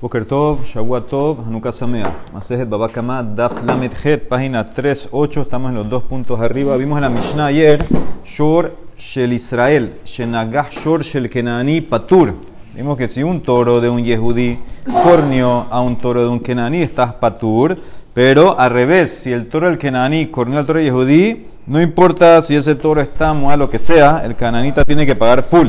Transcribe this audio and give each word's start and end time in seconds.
Boker 0.00 0.24
Tov, 0.24 0.64
Shavua 0.64 1.00
Tov, 1.00 1.44
Hanukkah 1.44 1.72
Samea, 1.72 2.14
Masejet 2.32 2.68
Babakama, 2.68 3.20
Daf 3.20 3.64
Lamet 3.66 3.92
Het, 4.04 4.28
página 4.28 4.64
3.8, 4.64 5.42
estamos 5.42 5.70
en 5.70 5.74
los 5.74 5.90
dos 5.90 6.04
puntos 6.04 6.38
arriba. 6.38 6.76
Vimos 6.76 6.98
en 6.98 7.02
la 7.02 7.08
Mishnah 7.08 7.46
ayer, 7.46 7.84
Shor 8.24 8.76
Shel 8.96 9.32
Israel, 9.32 9.94
Shenagah 10.04 10.68
Shor 10.70 11.02
Shel 11.02 11.28
Kenani 11.28 11.80
Patur. 11.80 12.32
Vimos 12.76 12.96
que 12.96 13.08
si 13.08 13.24
un 13.24 13.40
toro 13.40 13.80
de 13.80 13.90
un 13.90 14.04
Yehudí 14.04 14.56
corneó 15.02 15.66
a 15.68 15.80
un 15.80 15.96
toro 15.96 16.22
de 16.22 16.28
un 16.28 16.38
Kenani, 16.38 16.80
estás 16.80 17.14
Patur, 17.14 17.76
pero 18.14 18.56
al 18.56 18.70
revés, 18.70 19.18
si 19.18 19.32
el 19.32 19.48
toro 19.48 19.66
del 19.66 19.78
Kenani 19.78 20.26
corneó 20.26 20.60
al 20.60 20.66
toro 20.66 20.78
de 20.78 20.84
Yehudí, 20.84 21.46
no 21.66 21.82
importa 21.82 22.40
si 22.40 22.54
ese 22.54 22.76
toro 22.76 23.00
está 23.00 23.32
o 23.32 23.56
lo 23.56 23.68
que 23.68 23.80
sea, 23.80 24.22
el 24.24 24.36
cananita 24.36 24.84
tiene 24.84 25.04
que 25.04 25.16
pagar 25.16 25.42
full. 25.42 25.68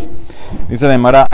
Dice 0.69 0.87
la 0.87 0.93
Emara, 0.93 1.27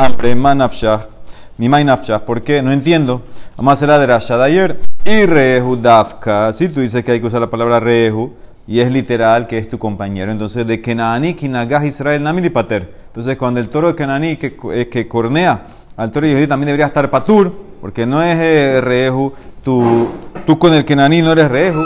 mi 1.57 1.69
nafcha, 1.69 2.25
¿por 2.25 2.41
qué? 2.41 2.61
No 2.61 2.73
entiendo. 2.73 3.21
Vamos 3.55 3.71
a 3.71 3.73
hacer 3.73 3.87
la 3.87 3.97
de 3.97 4.07
Rasha 4.07 4.37
de 4.37 4.43
ayer. 4.43 4.79
Y 5.05 5.25
rehu 5.25 5.77
dafka. 5.77 6.51
Si 6.51 6.67
tú 6.67 6.81
dices 6.81 7.05
que 7.05 7.13
hay 7.13 7.21
que 7.21 7.27
usar 7.27 7.39
la 7.39 7.49
palabra 7.49 7.79
rehu 7.79 8.33
y 8.67 8.81
es 8.81 8.91
literal 8.91 9.47
que 9.47 9.57
es 9.57 9.69
tu 9.69 9.79
compañero. 9.79 10.31
Entonces, 10.31 10.67
de 10.67 10.81
Kenani, 10.81 11.33
Kinagah 11.33 11.85
Israel, 11.85 12.21
Namili 12.21 12.49
Pater. 12.49 12.93
Entonces, 13.07 13.37
cuando 13.37 13.61
el 13.61 13.69
toro 13.69 13.87
de 13.87 13.95
Kenani 13.95 14.35
que, 14.35 14.57
eh, 14.73 14.89
que 14.89 15.07
cornea 15.07 15.61
al 15.95 16.11
toro 16.11 16.27
de 16.27 16.33
Yehudi 16.33 16.47
también 16.47 16.67
debería 16.67 16.87
estar 16.87 17.09
patur, 17.09 17.53
porque 17.79 18.05
no 18.05 18.21
es 18.21 18.37
eh, 18.37 18.81
rehu. 18.81 19.31
Tú, 19.63 20.09
tú 20.45 20.59
con 20.59 20.73
el 20.73 20.83
Kenani 20.83 21.21
no 21.21 21.31
eres 21.31 21.49
rehu. 21.49 21.85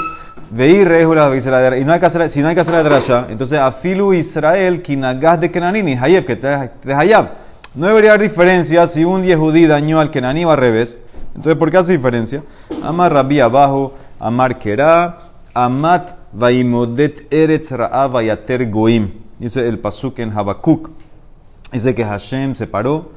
Veí 0.49 0.83
rehu 0.83 1.13
la 1.13 1.77
y 1.77 1.85
no 1.85 1.93
hay 1.93 1.99
que 1.99 2.05
hacer, 2.07 2.27
si 2.27 2.41
no 2.41 2.47
hay 2.47 2.55
que 2.55 2.61
hacer 2.61 2.73
la 2.73 2.81
drasha, 2.81 3.27
entonces 3.29 3.59
afilu 3.59 4.13
Israel, 4.13 4.81
Kinagah 4.81 5.37
de 5.37 5.51
Kenani, 5.51 5.83
ni 5.83 5.93
Hayev, 5.93 6.25
que 6.25 6.35
te, 6.35 6.71
te 6.81 6.91
Hayab. 6.91 7.48
No 7.75 7.85
debería 7.85 8.13
haber 8.13 8.29
diferencia 8.29 8.87
si 8.87 9.05
un 9.05 9.23
Yehudí 9.23 9.67
dañó 9.67 9.99
al 9.99 10.09
Kenaní 10.09 10.43
o 10.43 10.51
al 10.51 10.57
revés. 10.57 10.99
Entonces, 11.35 11.55
¿por 11.55 11.69
qué 11.69 11.77
hace 11.77 11.91
diferencia? 11.91 12.43
Amar 12.83 13.13
Rabí 13.13 13.39
abajo, 13.39 13.93
Amar 14.19 14.57
Kerá, 14.57 15.19
Amat 15.53 16.15
Vaimodet 16.33 17.31
Eretz 17.31 17.71
Ra'a 17.71 18.07
Vayater 18.07 18.67
Goim. 18.69 19.09
Dice 19.37 19.67
el 19.67 19.77
pasuk 19.77 20.17
en 20.17 20.35
Habakkuk. 20.35 20.89
Dice 21.71 21.93
que 21.93 22.03
Hashem 22.03 22.55
se 22.55 22.65
paró 22.65 23.11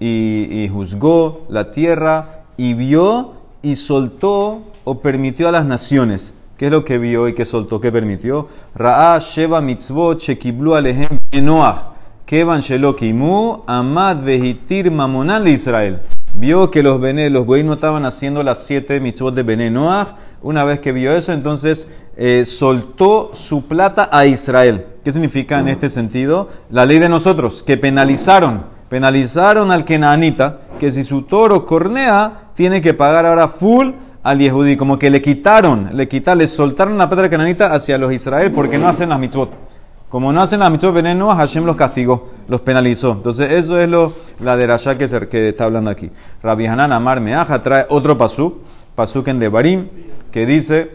y, 0.00 0.70
juzgó 0.72 1.46
la 1.50 1.70
tierra 1.70 2.44
y 2.56 2.72
vio 2.72 3.34
y 3.60 3.76
soltó 3.76 4.62
o 4.84 5.00
permitió 5.00 5.48
a 5.48 5.52
las 5.52 5.66
naciones. 5.66 6.34
¿Qué 6.56 6.66
es 6.66 6.72
lo 6.72 6.82
que 6.84 6.96
vio 6.96 7.28
y 7.28 7.34
que 7.34 7.44
soltó, 7.44 7.78
que 7.78 7.92
permitió? 7.92 8.48
Ra'a 8.74 9.18
Sheva 9.18 9.60
Mitzvot 9.60 10.18
Shekiblu 10.18 10.74
Alehem 10.74 11.18
Enoach. 11.30 11.97
Kevan 12.28 12.60
Shelokimu, 12.60 13.62
Amad 13.66 14.22
Vehitir 14.22 14.90
Mamonal 14.90 15.48
Israel. 15.48 16.02
Vio 16.34 16.70
que 16.70 16.82
los 16.82 17.00
Bené, 17.00 17.30
los 17.30 17.46
no 17.46 17.72
estaban 17.72 18.04
haciendo 18.04 18.42
las 18.42 18.66
siete 18.66 19.00
mitzvot 19.00 19.34
de 19.34 19.42
Bené 19.42 19.70
Noah. 19.70 20.18
Una 20.42 20.62
vez 20.64 20.78
que 20.80 20.92
vio 20.92 21.16
eso, 21.16 21.32
entonces 21.32 21.88
eh, 22.18 22.44
soltó 22.44 23.30
su 23.32 23.66
plata 23.66 24.10
a 24.12 24.26
Israel. 24.26 24.84
¿Qué 25.02 25.10
significa 25.10 25.58
en 25.58 25.68
este 25.68 25.88
sentido? 25.88 26.50
La 26.68 26.84
ley 26.84 26.98
de 26.98 27.08
nosotros, 27.08 27.62
que 27.62 27.78
penalizaron, 27.78 28.64
penalizaron 28.90 29.70
al 29.70 29.86
Kenanita, 29.86 30.58
que 30.78 30.90
si 30.90 31.04
su 31.04 31.22
toro 31.22 31.64
cornea, 31.64 32.50
tiene 32.54 32.82
que 32.82 32.92
pagar 32.92 33.24
ahora 33.24 33.48
full 33.48 33.92
al 34.22 34.38
Yehudí. 34.38 34.76
Como 34.76 34.98
que 34.98 35.08
le 35.08 35.22
quitaron, 35.22 35.88
le 35.94 36.06
quitaron, 36.08 36.40
le 36.40 36.46
soltaron 36.46 36.98
la 36.98 37.08
plata 37.08 37.22
al 37.22 37.30
Kenanita 37.30 37.72
hacia 37.72 37.96
los 37.96 38.12
Israel 38.12 38.52
porque 38.52 38.76
no 38.76 38.86
hacen 38.86 39.08
las 39.08 39.18
mitzvot. 39.18 39.67
Como 40.08 40.32
no 40.32 40.40
hacen 40.40 40.60
la 40.60 40.70
mitzvah 40.70 40.90
veneno, 40.90 41.34
Hashem 41.34 41.64
los 41.64 41.76
castigó, 41.76 42.30
los 42.48 42.62
penalizó. 42.62 43.12
Entonces, 43.12 43.52
eso 43.52 43.78
es 43.78 43.88
lo, 43.88 44.14
la 44.40 44.56
de 44.56 44.66
Rasha 44.66 44.96
que, 44.96 45.06
que 45.28 45.50
está 45.50 45.64
hablando 45.64 45.90
aquí. 45.90 46.10
Rabbi 46.42 46.66
Hanan 46.66 46.92
Amar 46.92 47.20
Meaja 47.20 47.58
trae 47.60 47.84
otro 47.90 48.16
pasuk, 48.16 48.62
pasuk 48.94 49.28
en 49.28 49.38
Devarim, 49.38 49.86
que 50.32 50.46
dice: 50.46 50.90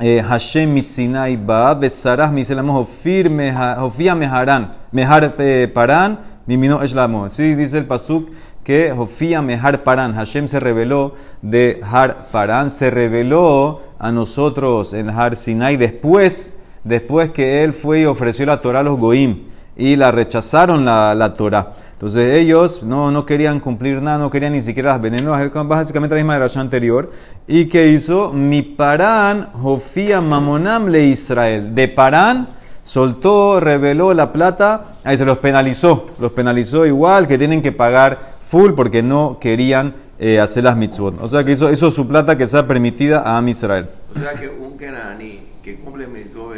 eh, 0.00 0.22
Hashem 0.22 0.70
misinai 0.70 1.38
ba 1.38 1.74
besarah 1.74 2.30
miselamo 2.30 2.78
ofir 2.78 3.30
hofia 3.78 4.14
meharan, 4.14 4.74
mehar 4.92 5.34
eh, 5.38 5.70
paran, 5.72 6.18
mimino 6.46 6.82
eshlamo. 6.82 7.30
Sí, 7.30 7.54
dice 7.54 7.78
el 7.78 7.86
pasuk 7.86 8.28
que 8.66 8.92
Jofía 8.92 9.42
Mehar 9.42 9.84
Paran, 9.84 10.14
Hashem 10.14 10.48
se 10.48 10.58
reveló 10.58 11.14
de 11.40 11.80
Har 11.88 12.26
Paran, 12.32 12.68
se 12.68 12.90
reveló 12.90 13.80
a 13.96 14.10
nosotros 14.10 14.92
en 14.92 15.08
Har 15.08 15.36
Sinai 15.36 15.76
después 15.76 16.64
después 16.86 17.30
que 17.30 17.64
él 17.64 17.72
fue 17.72 18.00
y 18.00 18.04
ofreció 18.04 18.46
la 18.46 18.60
Torah 18.60 18.80
a 18.80 18.82
los 18.82 18.98
Goim 18.98 19.44
y 19.76 19.96
la 19.96 20.10
rechazaron 20.10 20.84
la, 20.84 21.14
la 21.14 21.34
Torah. 21.34 21.74
Entonces 21.92 22.34
ellos 22.34 22.82
no, 22.82 23.10
no 23.10 23.24
querían 23.24 23.58
cumplir 23.58 24.02
nada, 24.02 24.18
no 24.18 24.30
querían 24.30 24.52
ni 24.52 24.60
siquiera 24.60 24.92
las 24.92 25.00
venenos, 25.00 25.38
básicamente 25.66 26.14
la 26.14 26.22
misma 26.22 26.38
de 26.38 26.60
anterior. 26.60 27.10
¿Y 27.46 27.66
qué 27.66 27.88
hizo? 27.88 28.32
Mi 28.32 28.62
Parán, 28.62 29.50
Jofía 29.52 30.20
Mamonam 30.20 30.88
le 30.88 31.06
Israel. 31.06 31.74
De 31.74 31.88
Parán 31.88 32.48
soltó, 32.82 33.60
reveló 33.60 34.12
la 34.12 34.32
plata, 34.32 34.96
ahí 35.04 35.16
se 35.16 35.24
los 35.24 35.38
penalizó. 35.38 36.10
Los 36.18 36.32
penalizó 36.32 36.84
igual 36.84 37.26
que 37.26 37.38
tienen 37.38 37.62
que 37.62 37.72
pagar 37.72 38.36
full 38.46 38.72
porque 38.72 39.02
no 39.02 39.38
querían 39.40 39.94
eh, 40.18 40.38
hacer 40.38 40.64
las 40.64 40.76
mitzvot. 40.76 41.18
O 41.22 41.28
sea 41.28 41.44
que 41.44 41.52
hizo, 41.52 41.72
hizo 41.72 41.90
su 41.90 42.06
plata 42.06 42.36
que 42.36 42.46
sea 42.46 42.66
permitida 42.66 43.20
a 43.20 43.38
Am 43.38 43.48
Israel. 43.48 43.86
O 44.14 44.18
sea 44.18 44.34
que 44.34 44.50
un 44.50 44.76
Kenani 44.76 45.40
que 45.64 45.76
cumple 45.76 46.06
mitzvot 46.06 46.56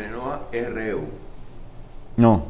es 0.52 0.74
reo. 0.74 1.00
No, 2.18 2.42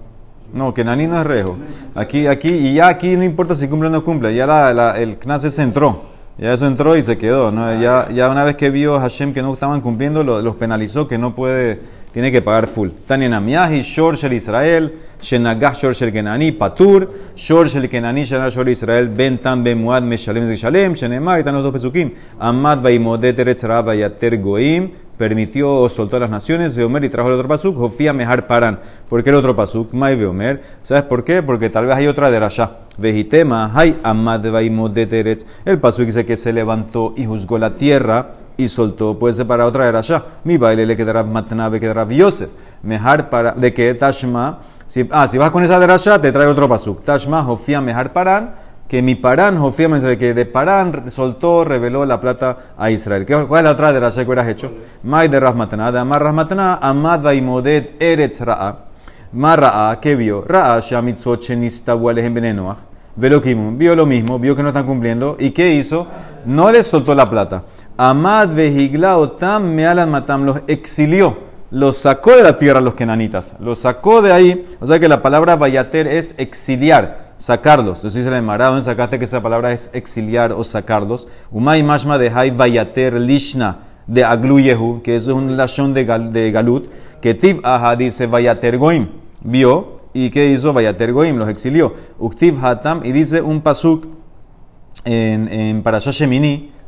no, 0.52 0.72
que 0.72 0.82
Nani 0.82 1.06
no 1.06 1.20
es 1.20 1.26
rejo. 1.26 1.56
Aquí, 1.94 2.26
aquí, 2.26 2.48
y 2.48 2.74
ya 2.74 2.88
aquí 2.88 3.16
no 3.16 3.22
importa 3.22 3.54
si 3.54 3.68
cumple 3.68 3.88
o 3.88 3.90
no 3.92 4.02
cumple, 4.02 4.34
ya 4.34 4.46
la, 4.46 4.98
el 4.98 5.18
Knesset 5.18 5.52
se 5.52 5.62
entró. 5.62 6.02
Ya 6.38 6.54
eso 6.54 6.66
entró 6.66 6.96
y 6.96 7.02
se 7.02 7.18
quedó. 7.18 7.50
¿no? 7.50 7.80
Ya, 7.80 8.08
ya 8.10 8.30
una 8.30 8.44
vez 8.44 8.56
que 8.56 8.70
vio 8.70 8.98
Hashem 8.98 9.34
que 9.34 9.42
no 9.42 9.52
estaban 9.52 9.80
cumpliendo, 9.82 10.22
los 10.22 10.56
penalizó 10.56 11.06
que 11.06 11.18
no 11.18 11.34
puede, 11.34 11.82
tiene 12.18 12.32
que 12.32 12.42
pagar 12.42 12.66
full. 12.66 12.88
Tania 13.06 13.28
Namiahi, 13.28 13.80
Shor 13.80 14.16
Shel 14.16 14.32
Israel, 14.32 14.92
Shenagah 15.22 15.72
Shor 15.72 15.94
Shel 15.94 16.10
Kenani, 16.10 16.50
Patur, 16.50 17.08
Shor 17.36 17.68
Shel 17.68 17.88
Kenani, 17.88 18.22
Shenagah 18.22 18.50
Shor 18.50 18.68
Israel, 18.70 19.06
Ben 19.06 19.38
Tam 19.38 19.62
Ben 19.62 19.80
Muad 19.80 20.02
Meshalem 20.02 20.52
Shalem, 20.52 20.94
Shenemar, 20.94 21.38
y 21.38 21.42
están 21.42 21.54
los 21.54 21.62
dos 21.62 21.72
pesukim. 21.72 22.12
Amad 22.40 22.82
Vaimodet 22.82 23.38
Eretz 23.38 23.62
Rabba 23.62 23.94
Yater 23.94 24.36
Goim, 24.42 24.90
permitió 25.16 25.72
o 25.72 25.88
soltó 25.88 26.16
a 26.16 26.18
las 26.18 26.30
naciones, 26.30 26.74
Veomer 26.74 27.04
y 27.04 27.08
trajo 27.08 27.28
el 27.28 27.34
otro 27.34 27.46
pasuk, 27.46 27.76
Jofía 27.76 28.12
Mehar 28.12 28.48
Paran. 28.48 28.80
¿Por 29.08 29.22
qué 29.22 29.30
el 29.30 29.36
otro 29.36 29.54
pasuk? 29.54 29.92
Mai 29.92 30.16
Veomer. 30.16 30.60
¿Sabes 30.82 31.04
por 31.04 31.22
qué? 31.22 31.44
Porque 31.44 31.70
tal 31.70 31.86
vez 31.86 31.94
hay 31.94 32.08
otra 32.08 32.32
de 32.32 32.40
Rasha. 32.40 32.78
Vejitema, 32.98 33.70
Hay 33.76 33.96
Amad 34.02 34.50
Vaimodet 34.50 35.46
El 35.64 35.78
pasuk 35.78 36.06
dice 36.06 36.26
que 36.26 36.36
se 36.36 36.52
levantó 36.52 37.14
y 37.16 37.26
juzgó 37.26 37.58
la 37.58 37.74
tierra 37.74 38.37
y 38.58 38.68
soltó, 38.68 39.16
puede 39.16 39.34
ser 39.34 39.46
para 39.46 39.64
otra 39.64 39.88
era 39.88 40.00
ya. 40.00 40.22
Mi 40.42 40.58
baile 40.58 40.84
le 40.84 40.96
quedará 40.96 41.22
matnabe, 41.22 41.78
quedará 41.78 42.04
Yosef. 42.08 42.50
Mejor 42.82 43.30
para, 43.30 43.52
de 43.52 43.72
que 43.72 43.94
Tashma, 43.94 44.58
si, 44.84 45.08
ah, 45.12 45.28
si 45.28 45.38
vas 45.38 45.52
con 45.52 45.62
esa 45.62 45.78
derasha, 45.78 46.20
te 46.20 46.32
trae 46.32 46.48
otro 46.48 46.68
pasuk. 46.68 47.04
Tashma, 47.04 47.44
Jofía, 47.44 47.80
Mejar 47.80 48.12
Paran, 48.12 48.54
que 48.88 49.00
mi 49.00 49.14
Parán, 49.14 49.58
Jofía, 49.58 49.88
que 50.18 50.34
de 50.34 50.44
Parán 50.44 51.08
soltó, 51.08 51.64
reveló 51.64 52.04
la 52.04 52.20
plata 52.20 52.74
a 52.76 52.90
Israel. 52.90 53.24
¿Cuál 53.26 53.60
es 53.60 53.64
la 53.64 53.70
otra 53.70 53.92
derasha 53.92 54.22
que 54.22 54.28
hubieras 54.28 54.48
hecho? 54.48 54.72
Mai 55.04 55.28
de 55.28 55.38
Rahmatana, 55.38 55.92
de 55.92 56.00
Amar 56.00 56.20
Rahmatana, 56.20 56.80
Amad 56.82 57.22
Vaimodet 57.22 58.02
Eretz 58.02 58.40
Ra'a. 58.40 58.76
Marra'a, 59.34 60.00
¿qué 60.00 60.16
vio? 60.16 60.42
Ra'a, 60.44 60.80
Shamitzot, 60.80 61.40
Chenista, 61.42 61.94
Walehem 61.94 62.34
Benenoach. 62.34 62.78
Velokimun, 63.14 63.76
vio 63.76 63.96
lo 63.96 64.06
mismo, 64.06 64.38
vio 64.38 64.54
que 64.54 64.62
no 64.62 64.68
están 64.68 64.86
cumpliendo. 64.86 65.36
¿Y 65.38 65.50
qué 65.50 65.74
hizo? 65.74 66.06
No 66.46 66.70
les 66.70 66.86
soltó 66.86 67.14
la 67.14 67.28
plata. 67.28 67.64
Amad 68.00 68.54
vehigla 68.54 69.18
otam 69.18 69.74
mealan 69.74 70.08
matam, 70.08 70.44
los 70.44 70.60
exilió, 70.68 71.36
los 71.72 71.96
sacó 71.96 72.36
de 72.36 72.44
la 72.44 72.56
tierra 72.56 72.80
los 72.80 72.94
kenanitas, 72.94 73.56
los 73.58 73.80
sacó 73.80 74.22
de 74.22 74.30
ahí. 74.30 74.66
O 74.78 74.86
sea 74.86 75.00
que 75.00 75.08
la 75.08 75.20
palabra 75.20 75.56
vayater 75.56 76.06
es 76.06 76.38
exiliar, 76.38 77.32
sacarlos. 77.38 77.98
Entonces 77.98 78.24
dice 78.24 78.30
la 78.30 78.38
en 78.38 78.84
sacaste 78.84 79.18
que 79.18 79.24
esa 79.24 79.42
palabra 79.42 79.72
es 79.72 79.90
exiliar 79.94 80.52
o 80.52 80.62
sacarlos. 80.62 81.26
Umay 81.50 81.82
mashma 81.82 82.18
de 82.18 82.30
hay 82.30 82.52
vayater 82.52 83.14
lishna 83.14 83.78
de 84.06 84.22
agluyehu, 84.22 85.02
que 85.02 85.16
eso 85.16 85.32
es 85.32 85.36
un 85.36 85.56
lashon 85.56 85.92
de, 85.92 86.04
galut, 86.52 86.88
que 87.20 87.34
tiv 87.34 87.60
aha 87.64 87.96
dice 87.96 88.28
vayater 88.28 88.78
goim, 88.78 89.08
vio. 89.40 89.98
¿Y 90.14 90.30
qué 90.30 90.50
hizo? 90.50 90.72
Vayater 90.72 91.12
goim, 91.12 91.36
los 91.36 91.48
exilió. 91.48 91.94
Uktiv 92.20 92.64
hatam, 92.64 93.04
y 93.04 93.10
dice 93.10 93.42
un 93.42 93.60
pasuk 93.60 94.06
en, 95.04 95.48
en 95.48 95.82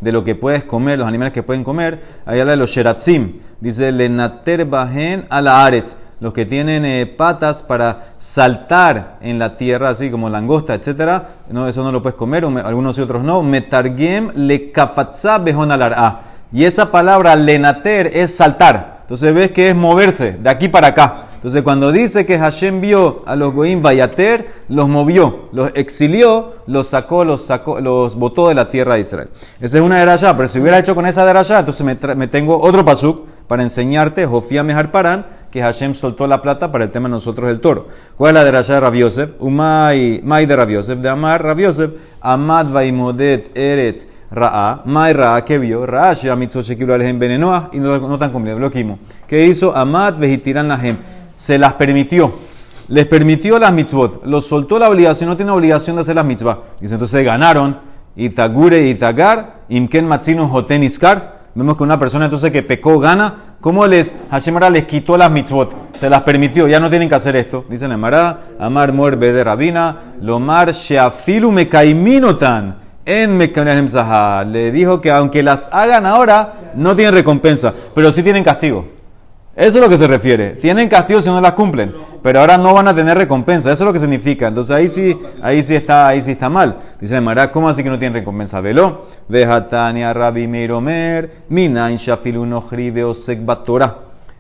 de 0.00 0.12
lo 0.12 0.24
que 0.24 0.34
puedes 0.34 0.64
comer, 0.64 0.98
los 0.98 1.08
animales 1.08 1.32
que 1.32 1.42
pueden 1.42 1.64
comer. 1.64 2.02
Ahí 2.26 2.40
habla 2.40 2.52
de 2.52 2.56
los 2.56 2.70
sheratzim. 2.70 3.32
Dice, 3.60 3.92
lenater 3.92 4.64
bajen 4.64 5.26
a 5.28 5.40
la 5.40 5.64
aretz. 5.64 5.96
Los 6.20 6.34
que 6.34 6.44
tienen 6.44 6.84
eh, 6.84 7.06
patas 7.06 7.62
para 7.62 8.12
saltar 8.18 9.16
en 9.22 9.38
la 9.38 9.56
tierra, 9.56 9.88
así 9.88 10.10
como 10.10 10.28
langosta, 10.28 10.74
etc. 10.74 11.22
No, 11.48 11.66
eso 11.66 11.82
no 11.82 11.92
lo 11.92 12.02
puedes 12.02 12.16
comer, 12.16 12.44
algunos 12.44 12.98
y 12.98 13.00
otros 13.00 13.22
no. 13.22 13.42
Metargem 13.42 14.30
le 14.34 14.70
kafatza 14.70 15.38
bejon 15.38 15.70
Y 16.52 16.64
esa 16.64 16.90
palabra 16.90 17.34
lenater 17.36 18.10
es 18.12 18.36
saltar. 18.36 18.98
Entonces 19.02 19.34
ves 19.34 19.50
que 19.50 19.70
es 19.70 19.74
moverse 19.74 20.32
de 20.32 20.50
aquí 20.50 20.68
para 20.68 20.88
acá. 20.88 21.29
Entonces, 21.40 21.62
cuando 21.62 21.90
dice 21.90 22.26
que 22.26 22.38
Hashem 22.38 22.82
vio 22.82 23.22
a 23.24 23.34
los 23.34 23.54
Goim 23.54 23.80
Vayater, 23.80 24.52
los 24.68 24.88
movió, 24.90 25.48
los 25.52 25.70
exilió, 25.74 26.56
los 26.66 26.88
sacó, 26.88 27.24
los 27.24 27.46
sacó, 27.46 27.80
los 27.80 28.14
botó 28.16 28.50
de 28.50 28.54
la 28.54 28.68
tierra 28.68 28.96
de 28.96 29.00
Israel. 29.00 29.28
Esa 29.58 29.78
es 29.78 29.82
una 29.82 29.98
derashá, 29.98 30.36
pero 30.36 30.48
si 30.48 30.60
hubiera 30.60 30.78
hecho 30.78 30.94
con 30.94 31.06
esa 31.06 31.24
derashá, 31.24 31.60
entonces 31.60 31.82
me, 31.82 32.14
me 32.14 32.28
tengo 32.28 32.60
otro 32.60 32.84
pasuk 32.84 33.24
para 33.48 33.62
enseñarte, 33.62 34.26
Jofía 34.26 34.62
Mehar 34.62 34.92
Parán, 34.92 35.24
que 35.50 35.62
Hashem 35.62 35.94
soltó 35.94 36.26
la 36.26 36.42
plata 36.42 36.70
para 36.70 36.84
el 36.84 36.90
tema 36.90 37.08
de 37.08 37.14
nosotros 37.14 37.50
el 37.50 37.60
toro. 37.60 37.88
¿Cuál 38.18 38.30
es 38.30 38.34
la 38.34 38.44
derashá 38.44 38.74
de 38.74 38.80
Rav 38.80 38.94
Yosef? 38.94 39.30
Umay, 39.38 40.20
May 40.22 40.44
de 40.44 40.56
Rav 40.56 40.68
Yosef, 40.68 40.98
de 40.98 41.08
Amar 41.08 41.42
Rav 41.42 41.58
Yosef, 41.58 41.90
Amad 42.20 42.70
Vaimodet 42.70 43.56
Eretz 43.56 44.06
Ra'a, 44.30 44.82
May 44.84 45.12
Ra'a, 45.12 45.44
que 45.44 45.58
vio, 45.58 45.86
Ra'a, 45.86 46.12
Shea 46.12 46.36
Mitzvot 46.36 46.64
Shekilu 46.64 46.92
Alejem 46.92 47.18
Benenoah, 47.18 47.70
y 47.72 47.78
no, 47.78 47.98
no 47.98 48.18
tan 48.18 48.30
cumplido, 48.30 48.58
lo 48.58 48.70
quimo. 48.70 48.98
¿Qué 49.26 49.46
hizo? 49.46 49.74
Amad 49.74 50.18
Vejitiran 50.18 50.68
Lahem, 50.68 50.96
se 51.40 51.56
las 51.56 51.72
permitió. 51.72 52.34
Les 52.88 53.06
permitió 53.06 53.58
las 53.58 53.72
mitzvot, 53.72 54.26
los 54.26 54.44
soltó 54.46 54.78
la 54.78 54.90
obligación, 54.90 55.30
no 55.30 55.36
tiene 55.36 55.52
obligación 55.52 55.96
de 55.96 56.02
hacer 56.02 56.14
las 56.14 56.26
mitzvot. 56.26 56.78
Dice, 56.80 56.94
entonces 56.94 57.24
ganaron, 57.24 57.78
Itagure 58.14 58.86
Itagar, 58.86 59.62
Imken 59.70 60.06
Matzinu 60.06 60.48
Joten 60.48 60.82
Iskar. 60.82 61.40
Vemos 61.54 61.78
que 61.78 61.82
una 61.82 61.98
persona 61.98 62.26
entonces 62.26 62.50
que 62.50 62.62
pecó 62.62 62.98
gana. 62.98 63.56
¿Cómo 63.62 63.86
les, 63.86 64.14
Hashem 64.30 64.58
les 64.70 64.84
quitó 64.84 65.16
las 65.16 65.30
mitzvot? 65.30 65.96
Se 65.96 66.10
las 66.10 66.22
permitió, 66.22 66.68
ya 66.68 66.78
no 66.78 66.90
tienen 66.90 67.08
que 67.08 67.14
hacer 67.14 67.36
esto. 67.36 67.64
Dice 67.70 67.88
la 67.88 68.38
Amar 68.58 68.92
Muerbe 68.92 69.32
de 69.32 69.42
Rabina, 69.42 69.96
Lomar 70.20 70.72
Sheafilu 70.72 71.52
Mekaiminotan, 71.52 72.76
en. 73.06 73.38
Le 73.38 74.72
dijo 74.72 75.00
que 75.00 75.10
aunque 75.10 75.42
las 75.42 75.70
hagan 75.72 76.04
ahora, 76.04 76.72
no 76.74 76.94
tienen 76.94 77.14
recompensa, 77.14 77.72
pero 77.94 78.12
sí 78.12 78.22
tienen 78.22 78.44
castigo. 78.44 78.99
Eso 79.56 79.78
es 79.78 79.84
lo 79.84 79.88
que 79.88 79.96
se 79.96 80.06
refiere. 80.06 80.50
Tienen 80.50 80.88
castigo 80.88 81.20
si 81.20 81.28
no 81.28 81.40
las 81.40 81.54
cumplen, 81.54 81.92
pero 82.22 82.40
ahora 82.40 82.56
no 82.56 82.72
van 82.72 82.86
a 82.86 82.94
tener 82.94 83.18
recompensa. 83.18 83.72
Eso 83.72 83.82
es 83.82 83.86
lo 83.86 83.92
que 83.92 83.98
significa. 83.98 84.46
Entonces 84.46 84.74
ahí 84.74 84.88
sí, 84.88 85.18
ahí 85.42 85.62
sí 85.64 85.74
está, 85.74 86.06
ahí 86.06 86.22
sí 86.22 86.30
está 86.30 86.48
mal. 86.48 86.78
Dice 87.00 87.20
Mara, 87.20 87.50
¿cómo 87.50 87.68
así 87.68 87.82
que 87.82 87.90
no 87.90 87.98
tienen 87.98 88.14
recompensa? 88.14 88.60
Velo. 88.60 89.06
Vejatania 89.28 90.12
Rabbi 90.12 90.46
Meiromer, 90.46 91.42
Minain. 91.48 91.98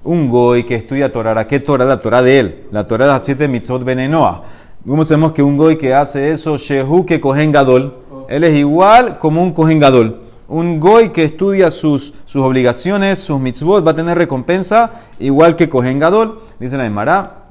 Un 0.02 0.30
goy 0.30 0.64
que 0.64 0.76
estudia 0.76 1.12
Torah. 1.12 1.46
¿Qué 1.46 1.60
Torah? 1.60 1.84
La 1.84 2.00
Torah 2.00 2.22
de 2.22 2.38
él. 2.38 2.66
La 2.70 2.86
Torah 2.86 3.06
de 3.06 3.12
las 3.12 3.26
siete 3.26 3.48
mitzvot 3.48 3.82
benenoa. 3.82 4.44
¿Cómo 4.86 5.04
sabemos 5.04 5.32
que 5.32 5.42
un 5.42 5.56
goy 5.56 5.76
que 5.76 5.92
hace 5.92 6.30
eso, 6.30 6.56
Shehu 6.56 7.04
que 7.04 7.20
cogen 7.20 7.52
gadol? 7.52 7.96
Él 8.28 8.44
es 8.44 8.54
igual 8.54 9.18
como 9.18 9.42
un 9.42 9.52
cogen 9.52 9.80
gadol 9.80 10.29
un 10.50 10.80
goy 10.80 11.10
que 11.10 11.24
estudia 11.24 11.70
sus, 11.70 12.12
sus 12.24 12.42
obligaciones, 12.42 13.20
sus 13.20 13.40
mitzvot, 13.40 13.86
va 13.86 13.92
a 13.92 13.94
tener 13.94 14.18
recompensa 14.18 14.90
igual 15.20 15.54
que 15.54 15.68
Kohen 15.68 16.00
Gadol. 16.00 16.40
Dice 16.58 16.76
la 16.76 16.86
Emara, 16.86 17.44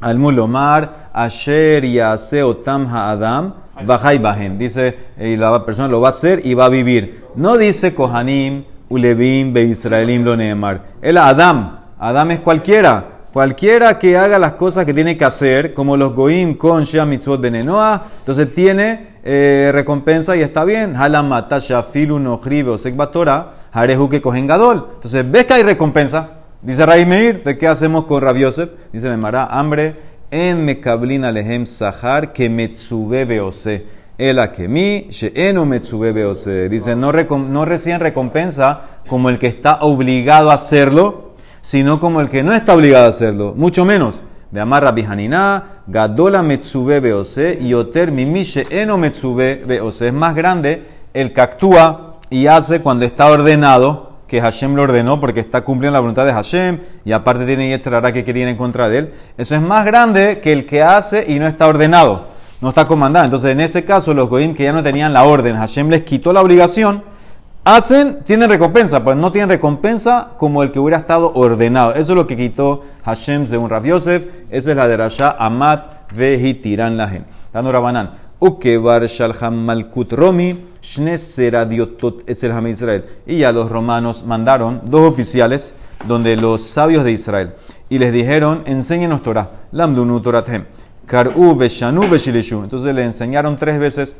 al 0.00 0.18
mulomar, 0.18 1.10
asher 1.12 1.84
otam 2.42 2.86
ha'adam, 2.86 3.54
vajay 3.86 4.18
bahem. 4.18 4.58
Dice, 4.58 4.98
y 5.18 5.36
la 5.36 5.64
persona 5.64 5.86
lo 5.86 6.00
va 6.00 6.08
a 6.08 6.10
hacer 6.10 6.44
y 6.44 6.54
va 6.54 6.64
a 6.64 6.68
vivir. 6.68 7.24
No 7.36 7.56
dice 7.56 7.94
Kohanim, 7.94 8.64
ulevim, 8.88 9.52
be 9.52 9.62
israelim 9.62 10.24
lo 10.24 10.36
neemar. 10.36 10.82
El 11.00 11.18
Adam, 11.18 11.78
Adam 11.98 12.30
es 12.32 12.40
cualquiera. 12.40 13.04
Cualquiera 13.32 13.98
que 13.98 14.18
haga 14.18 14.38
las 14.38 14.52
cosas 14.52 14.84
que 14.84 14.92
tiene 14.92 15.16
que 15.16 15.24
hacer, 15.24 15.72
como 15.72 15.96
los 15.96 16.14
goim 16.14 16.54
con 16.54 16.84
Shea 16.84 17.06
Mitzvot 17.06 17.40
Benenoa, 17.40 18.08
entonces 18.18 18.54
tiene 18.54 19.12
eh, 19.24 19.70
recompensa 19.72 20.36
y 20.36 20.42
está 20.42 20.66
bien. 20.66 20.94
Halamata 20.96 21.58
Shafilu 21.58 22.18
Nohribe 22.18 22.76
Sekbatora, 22.76 23.68
Harehu 23.72 24.10
que 24.10 24.20
cogen 24.20 24.46
Gadol. 24.46 24.86
Entonces, 24.96 25.30
ves 25.30 25.46
que 25.46 25.54
hay 25.54 25.62
recompensa. 25.62 26.28
Dice 26.60 26.84
Ray 26.84 27.06
Meir, 27.06 27.42
¿de 27.42 27.56
qué 27.56 27.66
hacemos 27.66 28.04
con 28.04 28.20
Rav 28.20 28.36
Yosef? 28.36 28.68
Dice 28.92 29.08
Emara, 29.08 29.46
hambre 29.46 29.96
en 30.30 30.64
Mekablin 30.66 31.24
Alehem 31.24 31.64
Sahar 31.64 32.34
que 32.34 32.50
Metsube 32.50 33.24
Beose. 33.24 33.86
El 34.18 34.38
Akemi, 34.38 35.06
Sheenu 35.08 35.64
Metsube 35.64 36.12
Beose. 36.12 36.68
Dice, 36.68 36.94
no, 36.94 37.12
no 37.12 37.64
reciben 37.64 38.00
recompensa 38.00 38.82
como 39.08 39.30
el 39.30 39.38
que 39.38 39.46
está 39.46 39.80
obligado 39.80 40.50
a 40.50 40.54
hacerlo, 40.54 41.31
sino 41.62 41.98
como 41.98 42.20
el 42.20 42.28
que 42.28 42.42
no 42.42 42.52
está 42.52 42.74
obligado 42.74 43.06
a 43.06 43.10
hacerlo. 43.10 43.54
Mucho 43.56 43.86
menos. 43.86 44.22
De 44.50 44.60
Amar 44.60 44.82
Rabbi 44.82 45.02
Hanina, 45.02 45.78
Gadola 45.86 46.42
Metsube 46.42 47.00
Beose, 47.00 47.58
y 47.58 47.72
Oter 47.72 48.12
Mimishe 48.12 48.66
Eno 48.68 48.98
Metsube 48.98 49.62
Beose. 49.66 50.08
Es 50.08 50.12
más 50.12 50.34
grande 50.34 50.82
el 51.14 51.32
que 51.32 51.40
actúa 51.40 52.16
y 52.28 52.48
hace 52.48 52.82
cuando 52.82 53.06
está 53.06 53.30
ordenado, 53.30 54.12
que 54.26 54.40
Hashem 54.40 54.74
lo 54.74 54.82
ordenó 54.82 55.20
porque 55.20 55.40
está 55.40 55.62
cumpliendo 55.62 55.94
la 55.94 56.00
voluntad 56.00 56.26
de 56.26 56.32
Hashem, 56.32 56.80
y 57.04 57.12
aparte 57.12 57.46
tiene 57.46 57.68
Yetzirah 57.70 58.12
que 58.12 58.24
quería 58.24 58.42
ir 58.42 58.48
en 58.48 58.56
contra 58.56 58.88
de 58.88 58.98
él. 58.98 59.12
Eso 59.38 59.54
es 59.54 59.62
más 59.62 59.86
grande 59.86 60.40
que 60.42 60.52
el 60.52 60.66
que 60.66 60.82
hace 60.82 61.24
y 61.30 61.38
no 61.38 61.46
está 61.46 61.66
ordenado, 61.66 62.26
no 62.60 62.70
está 62.70 62.86
comandado. 62.86 63.24
Entonces, 63.24 63.52
en 63.52 63.60
ese 63.60 63.84
caso, 63.84 64.12
los 64.12 64.28
Goim 64.28 64.54
que 64.54 64.64
ya 64.64 64.72
no 64.72 64.82
tenían 64.82 65.12
la 65.12 65.24
orden, 65.24 65.56
Hashem 65.56 65.88
les 65.88 66.02
quitó 66.02 66.32
la 66.32 66.40
obligación, 66.40 67.04
hacen, 67.64 68.20
tienen 68.24 68.50
recompensa, 68.50 69.04
pues 69.04 69.16
no 69.16 69.30
tienen 69.30 69.48
recompensa 69.48 70.30
como 70.36 70.62
el 70.62 70.72
que 70.72 70.78
hubiera 70.78 70.98
estado 70.98 71.32
ordenado. 71.34 71.94
Eso 71.94 72.12
es 72.12 72.16
lo 72.16 72.26
que 72.26 72.36
quitó 72.36 72.82
Hashem 73.04 73.46
según 73.46 73.70
Rav 73.70 73.84
Yosef. 73.84 74.24
Esa 74.50 74.70
es 74.70 74.76
la 74.76 74.88
de 74.88 74.96
Rasha 74.96 75.36
Amat 75.38 76.10
Vehitiran 76.12 76.96
Lahen. 76.96 77.24
Dando 77.52 77.72
Rabanán. 77.72 78.22
Ukebar 78.38 79.06
Shalham 79.06 79.64
Malkut 79.64 80.12
Romi, 80.14 80.66
Shne 80.82 81.16
Seradiotot 81.16 82.28
Etzel 82.28 82.66
Israel. 82.66 83.04
Y 83.24 83.38
ya 83.38 83.52
los 83.52 83.70
romanos 83.70 84.24
mandaron 84.26 84.80
dos 84.86 85.02
oficiales 85.02 85.76
donde 86.08 86.36
los 86.36 86.62
sabios 86.62 87.04
de 87.04 87.12
Israel 87.12 87.54
y 87.88 87.98
les 87.98 88.12
dijeron: 88.12 88.64
enséñenos 88.66 89.22
Torah. 89.22 89.50
Lamdunu 89.70 90.20
Torathem. 90.20 90.64
Kar'u 91.06 91.54
Beshanu 91.54 92.02
Beshilishu. 92.08 92.64
Entonces 92.64 92.92
le 92.92 93.04
enseñaron 93.04 93.56
tres 93.56 93.78
veces 93.78 94.16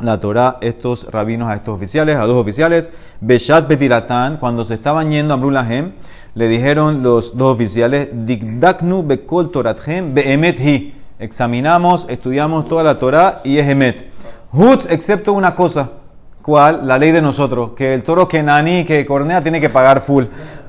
la 0.00 0.18
Torah, 0.18 0.58
estos 0.60 1.10
rabinos 1.10 1.50
a 1.50 1.54
estos 1.54 1.74
oficiales, 1.74 2.16
a 2.16 2.26
dos 2.26 2.36
oficiales, 2.36 2.92
Beshat 3.20 3.66
Betiratan, 3.68 4.36
cuando 4.36 4.64
se 4.64 4.74
estaban 4.74 5.10
yendo 5.10 5.34
a 5.34 5.36
Brulahem, 5.36 5.92
le 6.34 6.48
dijeron 6.48 7.02
los 7.02 7.36
dos 7.36 7.54
oficiales, 7.54 8.08
Dikdaknu 8.12 9.06
Bekol 9.06 9.50
Torathem 9.50 10.12
Beemet 10.12 10.60
Hi. 10.60 10.94
Examinamos, 11.18 12.06
estudiamos 12.10 12.68
toda 12.68 12.82
la 12.82 12.98
Torah 12.98 13.40
y 13.42 13.56
es 13.56 13.66
Emet. 13.66 14.04
Hutz, 14.52 14.86
excepto 14.90 15.32
una 15.32 15.54
cosa, 15.54 15.92
¿cuál? 16.42 16.86
La 16.86 16.98
ley 16.98 17.10
de 17.10 17.22
nosotros, 17.22 17.70
que 17.74 17.94
el 17.94 18.02
toro 18.02 18.28
Kenani 18.28 18.84
que 18.84 19.06
cornea 19.06 19.40
tiene 19.40 19.58
que 19.58 19.70
pagar 19.70 20.02
full. 20.02 20.24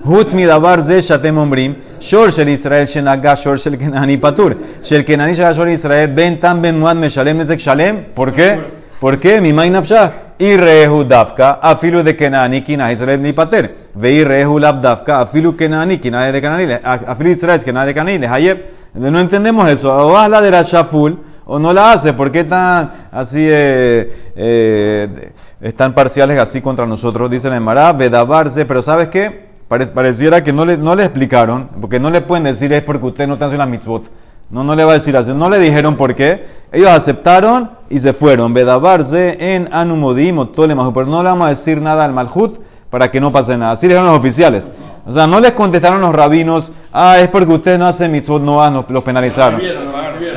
Hutz 0.05 0.33
midabar 0.33 0.81
ze 0.81 1.01
shatem 1.01 1.37
ombrim, 1.37 1.75
shor 1.99 2.31
shel 2.31 2.47
Israel 2.47 2.87
shenaga 2.87 3.35
shor 3.35 3.59
shel 3.59 3.77
Kenani 3.77 4.15
patur. 4.17 4.55
Shel 4.81 5.03
Kenani 5.03 5.33
shel 5.33 5.69
Israel 5.69 6.15
ben 6.15 6.39
tam 6.39 6.61
ben 6.61 6.79
muad 6.79 6.95
meshalem 6.95 7.41
ezek 7.41 7.59
shalem. 7.59 8.05
¿Por 8.15 8.31
qué? 8.31 8.76
¿Por 8.99 9.19
qué? 9.19 9.41
Mi 9.41 9.53
main 9.53 9.73
nafsha. 9.73 10.11
Y 10.39 10.55
rehu 10.55 11.03
dafka, 11.03 11.53
afilu 11.61 12.03
de 12.03 12.15
Kenani, 12.15 12.61
kina 12.61 12.91
Israel 12.91 13.21
ni 13.21 13.33
pater. 13.33 13.87
Ve 13.95 14.23
rehu 14.23 14.59
lab 14.59 14.81
dafka, 14.81 15.21
afilu 15.21 15.55
Kenani, 15.57 15.97
kina 15.97 16.31
de 16.31 16.41
Kenani, 16.41 16.73
afilu 16.83 17.31
Israel, 17.31 17.63
kina 17.63 17.85
de 17.85 17.93
Kenani, 17.93 18.25
hayeb. 18.25 18.57
No 18.93 19.19
entendemos 19.19 19.67
eso. 19.69 19.91
O 19.93 20.15
haz 20.15 20.29
la 20.29 20.41
de 20.41 20.51
la 20.51 20.63
full 20.63 21.13
o 21.45 21.57
no 21.59 21.73
la 21.73 21.91
hace. 21.93 22.13
¿Por 22.13 22.31
qué 22.31 22.43
tan 22.43 22.91
así, 23.11 23.39
eh, 23.41 24.31
eh, 24.35 25.31
están 25.61 25.93
parciales 25.93 26.37
así 26.39 26.61
contra 26.61 26.85
nosotros? 26.85 27.29
Dice 27.31 27.49
la 27.49 27.57
Emara, 27.57 27.91
vedabarse, 27.93 28.65
pero 28.65 28.81
¿sabes 28.81 29.07
qué? 29.09 29.47
Pare- 29.67 29.87
pareciera 29.87 30.43
que 30.43 30.53
no 30.53 30.65
le, 30.65 30.77
no 30.77 30.95
le 30.95 31.03
explicaron, 31.03 31.69
porque 31.81 31.99
no 31.99 32.09
le 32.09 32.21
pueden 32.21 32.43
decir 32.43 32.71
es 32.73 32.83
porque 32.83 33.05
usted 33.07 33.27
no 33.27 33.33
está 33.33 33.45
haciendo 33.45 33.65
la 33.65 33.69
mitzvot. 33.71 34.03
No, 34.49 34.63
no 34.63 34.75
le 34.75 34.83
va 34.85 34.91
a 34.91 34.95
decir 34.95 35.15
así. 35.17 35.31
No 35.33 35.49
le 35.49 35.59
dijeron 35.59 35.95
por 35.97 36.15
qué. 36.15 36.45
Ellos 36.71 36.89
aceptaron 36.89 37.71
y 37.89 37.99
se 37.99 38.13
fueron. 38.13 38.53
Vedabarse 38.53 39.55
en 39.55 39.67
Anumodim 39.71 40.39
o. 40.39 40.51
Pero 40.51 41.05
no 41.05 41.21
le 41.23 41.29
vamos 41.29 41.47
a 41.47 41.49
decir 41.49 41.81
nada 41.81 42.05
al 42.05 42.13
Malhut 42.13 42.59
para 42.89 43.11
que 43.11 43.19
no 43.19 43.31
pase 43.31 43.57
nada. 43.57 43.73
Así 43.73 43.87
le 43.87 43.93
dijeron 43.93 44.09
los 44.11 44.19
oficiales. 44.19 44.71
O 45.05 45.11
sea, 45.11 45.27
no 45.27 45.39
les 45.39 45.51
contestaron 45.53 46.01
los 46.01 46.13
rabinos, 46.13 46.73
ah, 46.91 47.17
es 47.19 47.29
porque 47.29 47.53
usted 47.53 47.77
no 47.79 47.87
hace 47.87 48.09
mitzvot, 48.09 48.41
no 48.41 48.69
nos- 48.69 48.89
los 48.89 49.03
penalizaron. 49.03 49.61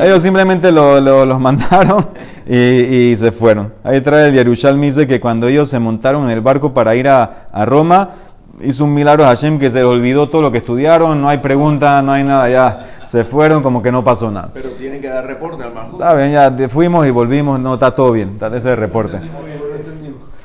Ellos 0.00 0.22
simplemente 0.22 0.70
lo- 0.70 1.00
lo- 1.00 1.26
los 1.26 1.40
mandaron 1.40 2.06
y, 2.46 2.56
y 2.56 3.16
se 3.16 3.32
fueron. 3.32 3.72
Ahí 3.82 4.00
trae 4.00 4.28
el 4.28 4.34
Yerushalmi, 4.34 4.86
dice 4.86 5.06
que 5.08 5.18
cuando 5.20 5.48
ellos 5.48 5.68
se 5.68 5.78
montaron 5.80 6.24
en 6.24 6.30
el 6.30 6.40
barco 6.40 6.72
para 6.72 6.94
ir 6.94 7.08
a, 7.08 7.48
a 7.52 7.64
Roma, 7.64 8.10
hizo 8.62 8.84
un 8.84 8.94
milagro 8.94 9.24
Hashem 9.24 9.58
que 9.58 9.70
se 9.70 9.78
les 9.78 9.86
olvidó 9.86 10.28
todo 10.28 10.42
lo 10.42 10.52
que 10.52 10.58
estudiaron, 10.58 11.20
no 11.20 11.28
hay 11.28 11.38
pregunta, 11.38 12.00
no 12.02 12.12
hay 12.12 12.24
nada, 12.24 12.48
ya 12.48 12.86
se 13.06 13.24
fueron 13.24 13.62
como 13.62 13.82
que 13.82 13.90
no 13.92 14.04
pasó 14.04 14.30
nada. 14.30 14.50
Pero 14.52 14.68
tienen 14.70 15.00
que 15.00 15.08
dar 15.08 15.26
reporte 15.26 15.62
al 15.62 15.72
Mahmoud. 15.72 15.94
Está 15.94 16.14
bien, 16.14 16.32
ya 16.32 16.68
fuimos 16.68 17.06
y 17.06 17.10
volvimos, 17.10 17.58
no, 17.58 17.74
está 17.74 17.90
todo 17.94 18.12
bien, 18.12 18.30
está 18.34 18.54
ese 18.56 18.76
reporte. 18.76 19.20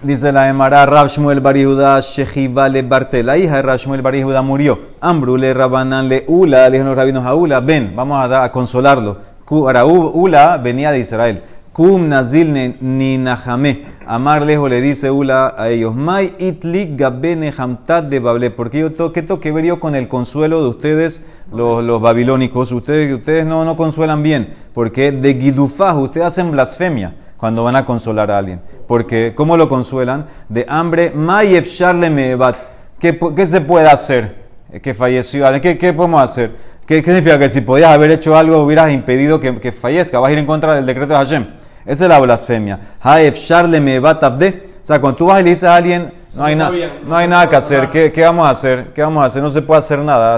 Dice 0.03 0.31
la 0.31 0.50
Emara, 0.50 0.86
Rab 0.86 1.07
Shmuel 1.07 1.39
Bar 1.39 1.55
Yehuda, 1.55 2.00
Shehiva 2.00 2.69
le 2.69 2.84
Bartel, 2.84 3.25
la 3.25 3.38
hija 3.38 3.55
de 3.55 3.62
Rab 3.63 3.77
Shmuel 3.77 4.03
murió. 4.43 4.79
Ambrule 5.01 5.53
Rabanan 5.53 6.07
le 6.07 6.25
Ula, 6.27 6.65
le 6.65 6.72
dijeron 6.72 6.89
los 6.89 6.98
rabinos 6.98 7.25
a 7.25 7.34
Ula, 7.34 7.60
ven, 7.60 7.93
vamos 7.95 8.19
a, 8.19 8.43
a 8.43 8.51
consolarlo. 8.51 9.17
Ula 9.50 10.57
venía 10.57 10.91
de 10.91 11.00
Israel. 11.00 11.43
Kum 11.75 12.08
nazil 12.08 12.53
ne- 12.53 12.77
ni 12.79 13.17
nahame. 13.17 13.84
Amar 14.08 14.44
lejos 14.44 14.70
le 14.70 14.79
dice 14.79 15.12
Ula 15.12 15.53
a 15.58 15.67
ellos. 15.70 15.94
Mai 15.94 16.34
itli 16.39 16.96
gabene 16.96 17.51
hamtat 17.58 18.05
de 18.05 18.20
Bable. 18.22 18.50
Porque 18.50 18.79
yo 18.79 18.94
tengo, 18.94 19.12
¿qué 19.12 19.22
tengo 19.22 19.41
ver 19.41 19.65
yo 19.65 19.77
con 19.77 19.94
el 19.94 20.08
consuelo 20.08 20.63
de 20.63 20.70
ustedes, 20.70 21.25
los, 21.51 21.84
los 21.84 22.00
babilónicos? 22.00 22.72
Ustedes, 22.72 23.13
ustedes 23.13 23.46
no, 23.46 23.65
no 23.65 23.75
consuelan 23.75 24.24
bien. 24.24 24.53
Porque 24.74 25.12
de 25.12 25.34
gidufaj, 25.34 25.98
ustedes 25.98 26.27
hacen 26.27 26.50
blasfemia 26.50 27.13
cuando 27.36 27.65
van 27.65 27.75
a 27.75 27.84
consolar 27.84 28.32
a 28.32 28.38
alguien. 28.38 28.62
Porque, 28.88 29.34
¿cómo 29.36 29.58
lo 29.58 29.67
consuelan? 29.67 30.27
De 30.48 30.65
hambre. 30.70 31.12
Mai 31.13 31.55
efsharle 31.58 32.10
mebat. 32.10 32.55
¿Qué, 33.00 33.20
¿Qué 33.36 33.46
se 33.46 33.60
puede 33.60 33.89
hacer? 33.89 34.34
Eh, 34.72 34.79
Que 34.79 34.94
falleció 34.94 35.46
alguien. 35.46 35.62
¿Qué, 35.62 35.77
qué 35.77 35.91
podemos 35.91 36.22
hacer? 36.22 36.51
¿Qué, 36.88 37.01
¿Qué 37.03 37.12
significa? 37.12 37.38
Que 37.38 37.50
si 37.50 37.60
podías 37.60 37.89
haber 37.91 38.12
hecho 38.12 38.38
algo, 38.38 38.63
hubieras 38.63 38.94
impedido 38.94 39.41
que, 39.41 39.60
que 39.60 39.74
fallezca. 39.74 40.20
Vas 40.20 40.29
a 40.29 40.32
ir 40.32 40.39
en 40.39 40.46
contra 40.46 40.74
del 40.74 40.86
decreto 40.86 41.10
de 41.12 41.15
Hashem. 41.20 41.46
Esa 41.86 42.06
es 42.06 42.10
la 42.10 42.20
blasfemia. 42.20 42.80
Haef 43.01 43.36
sharle 43.36 43.80
me 43.80 44.00
batavde. 44.00 44.70
O 44.82 44.86
sea, 44.86 45.00
cuando 45.00 45.18
tú 45.18 45.25
vas 45.27 45.42
y 45.42 45.44
le 45.44 45.50
dices 45.51 45.63
a 45.65 45.75
alguien, 45.75 46.12
no 46.36 46.44
hay, 46.44 46.56
na- 46.56 46.70
no 47.08 47.15
hay 47.15 47.27
nada 47.27 47.50
que 47.50 47.56
hacer, 47.56 47.89
¿Qué, 47.89 48.12
¿qué 48.12 48.22
vamos 48.24 48.46
a 48.46 48.50
hacer? 48.50 48.92
¿Qué 48.94 49.01
vamos 49.01 49.24
a 49.24 49.25
hacer? 49.25 49.42
No 49.42 49.50
se 49.50 49.62
puede 49.62 49.80
hacer 49.80 50.00
nada. 50.00 50.38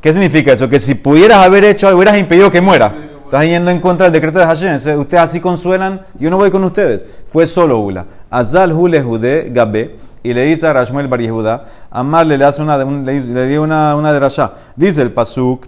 ¿Qué 0.00 0.12
significa 0.12 0.52
eso? 0.52 0.68
Que 0.68 0.78
si 0.78 0.94
pudieras 0.94 1.38
haber 1.46 1.64
hecho 1.64 1.86
algo, 1.86 1.98
hubieras 1.98 2.18
impedido 2.18 2.50
que 2.50 2.60
muera. 2.60 2.94
Estás 3.24 3.44
yendo 3.44 3.70
en 3.70 3.78
contra 3.80 4.06
del 4.06 4.12
decreto 4.12 4.38
de 4.40 4.44
Hashem. 4.44 4.74
Ustedes 4.98 5.22
así 5.22 5.40
consuelan, 5.40 6.04
yo 6.18 6.30
no 6.30 6.36
voy 6.36 6.50
con 6.50 6.64
ustedes. 6.64 7.06
Fue 7.32 7.46
solo 7.46 7.78
Ula. 7.78 8.04
Azal 8.28 8.72
hule 8.72 9.00
jude 9.02 9.48
gabe. 9.50 9.96
Y 10.22 10.34
le 10.34 10.42
dice 10.44 10.66
a 10.66 10.72
Rashmuel 10.74 11.08
Bar 11.08 11.20
Yehuda, 11.20 11.64
Amarle 11.90 12.36
le 12.36 12.44
hace 12.44 12.60
una, 12.60 12.76
un- 12.84 13.06
le, 13.06 13.18
le 13.20 13.46
dio 13.46 13.62
una, 13.62 13.94
una 13.96 14.12
de 14.12 14.18
Rasha. 14.20 14.52
Dice 14.76 15.00
el 15.00 15.12
Pasuk, 15.12 15.66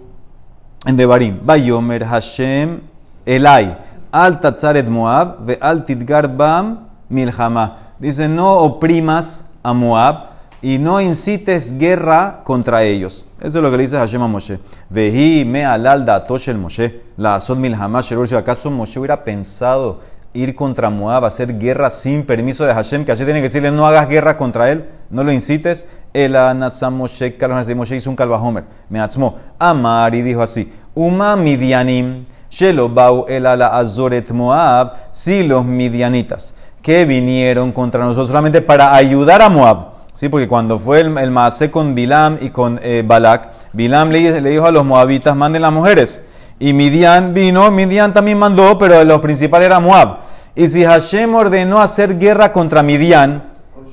en 0.85 0.95
Devarim, 0.97 1.39
Bayomer 1.43 2.03
Hashem 2.05 2.79
Elai, 3.25 3.77
al 4.13 4.39
tatzaret 4.39 4.87
Moab, 4.87 5.43
ve 5.43 5.57
al 5.59 5.83
tidgar 5.83 6.27
bam 6.37 6.87
milhama. 7.09 7.95
Dice, 7.97 8.29
no 8.29 8.57
oprimas 8.59 9.49
a 9.63 9.73
Moab 9.73 10.33
y 10.61 10.77
no 10.77 11.01
incites 11.01 11.77
guerra 11.79 12.41
contra 12.43 12.83
ellos. 12.83 13.27
Eso 13.41 13.57
es 13.57 13.63
lo 13.63 13.71
que 13.71 13.77
le 13.77 13.83
dice 13.83 13.97
Hashem 13.97 14.21
a 14.21 14.27
Moshe. 14.27 14.59
Vehi 14.89 15.43
me 15.45 15.65
alal 15.65 16.05
datosh 16.05 16.49
el 16.49 16.59
Moshe, 16.59 17.01
la 17.17 17.39
milhama 17.57 18.01
sherur. 18.01 18.27
Si 18.27 18.35
acaso 18.35 18.69
Moshe 18.69 18.99
hubiera 18.99 19.23
pensado 19.23 20.01
ir 20.33 20.53
contra 20.53 20.91
Moab, 20.91 21.25
hacer 21.25 21.57
guerra 21.57 21.89
sin 21.89 22.23
permiso 22.23 22.65
de 22.65 22.73
Hashem, 22.73 23.05
que 23.05 23.11
Hashem 23.11 23.25
tiene 23.25 23.39
que 23.39 23.47
decirle, 23.47 23.71
no 23.71 23.85
hagas 23.87 24.07
guerra 24.07 24.37
contra 24.37 24.71
él, 24.71 24.85
no 25.09 25.23
lo 25.23 25.31
incites. 25.31 25.87
El 26.13 26.35
anasam 26.35 26.95
Moshe, 26.95 27.35
Moshe 27.75 27.95
hizo 27.95 28.11
un 28.11 28.15
calvajomer. 28.15 28.63
Me 28.89 28.99
atzmo. 28.99 29.37
Amar 29.57 30.13
y 30.13 30.21
dijo 30.21 30.43
así, 30.43 30.71
Uma 30.93 31.35
midianim, 31.35 32.25
shelo 32.53 32.87
bau 32.89 33.25
el 33.27 33.47
ala 33.47 33.67
azoret 33.67 34.29
Moab, 34.31 34.93
si 35.11 35.41
los 35.43 35.65
midianitas 35.65 36.53
que 36.83 37.05
vinieron 37.05 37.71
contra 37.71 38.03
nosotros 38.05 38.27
solamente 38.27 38.61
para 38.61 38.93
ayudar 38.93 39.41
a 39.41 39.49
Moab. 39.49 39.93
Sí, 40.13 40.29
porque 40.29 40.47
cuando 40.47 40.77
fue 40.77 40.99
el, 40.99 41.17
el 41.17 41.31
Maasé 41.31 41.71
con 41.71 41.95
Bilam 41.95 42.37
y 42.39 42.49
con 42.49 42.79
eh, 42.83 43.03
Balak, 43.03 43.49
Bilam 43.71 44.11
le, 44.11 44.41
dijo 44.41 44.67
a 44.67 44.71
los 44.71 44.85
moabitas, 44.85 45.35
manden 45.35 45.63
las 45.63 45.73
mujeres. 45.73 46.23
Y 46.59 46.73
Midian 46.73 47.33
vino, 47.33 47.71
Midian 47.71 48.13
también 48.13 48.37
mandó, 48.37 48.77
pero 48.77 49.03
los 49.03 49.19
principales 49.21 49.65
era 49.65 49.79
Moab. 49.79 50.17
Y 50.55 50.67
si 50.67 50.83
Hashem 50.83 51.33
ordenó 51.33 51.81
hacer 51.81 52.19
guerra 52.19 52.53
contra 52.53 52.83
Midian, 52.83 53.43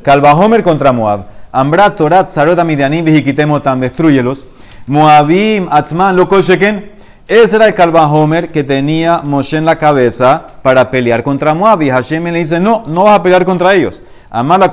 Calvahomer 0.03 0.63
contra 0.63 0.93
Moab, 0.93 1.25
Ambra 1.53 1.97
Torat 1.97 2.29
Sarota 2.29 2.65
Midianim 2.65 3.05
Vijikitemotam, 3.05 3.81
destruyelos. 3.81 4.45
Moabim 4.87 5.69
Atzman 5.71 6.15
Lokol 6.17 6.43
Sheken. 6.43 7.00
Ese 7.31 7.55
era 7.55 7.69
el 7.69 7.75
Calvahomer 7.75 8.51
que 8.51 8.65
tenía 8.65 9.21
Moshe 9.23 9.57
en 9.57 9.65
la 9.65 9.77
cabeza 9.77 10.49
para 10.63 10.91
pelear 10.91 11.23
contra 11.23 11.55
Moab. 11.55 11.81
Y 11.83 11.89
Hashem 11.89 12.25
le 12.25 12.41
dice, 12.41 12.59
no, 12.59 12.83
no 12.89 13.05
vas 13.05 13.21
a 13.21 13.23
pelear 13.23 13.45
contra 13.45 13.73
ellos. 13.73 14.03
Amar 14.31 14.59
la 14.59 14.69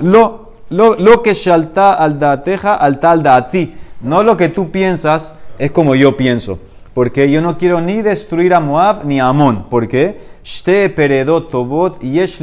lo, 0.00 0.52
lo, 0.70 0.96
lo 0.96 1.22
que 1.22 1.34
shalta 1.34 1.92
al 1.92 2.18
daateja, 2.18 2.76
al 2.76 2.98
tal 2.98 3.22
daati. 3.22 3.74
No 4.00 4.22
lo 4.22 4.34
que 4.34 4.48
tú 4.48 4.70
piensas 4.70 5.34
es 5.58 5.72
como 5.72 5.94
yo 5.94 6.16
pienso. 6.16 6.58
Porque 6.94 7.30
yo 7.30 7.42
no 7.42 7.58
quiero 7.58 7.82
ni 7.82 8.00
destruir 8.00 8.54
a 8.54 8.60
Moab 8.60 9.04
ni 9.04 9.20
a 9.20 9.28
Amón. 9.28 9.66
¿Por 9.68 9.86
qué? 9.86 10.22
Shte 10.42 10.88
peredot 10.88 11.50
tobot 11.50 12.00
yesh. 12.00 12.40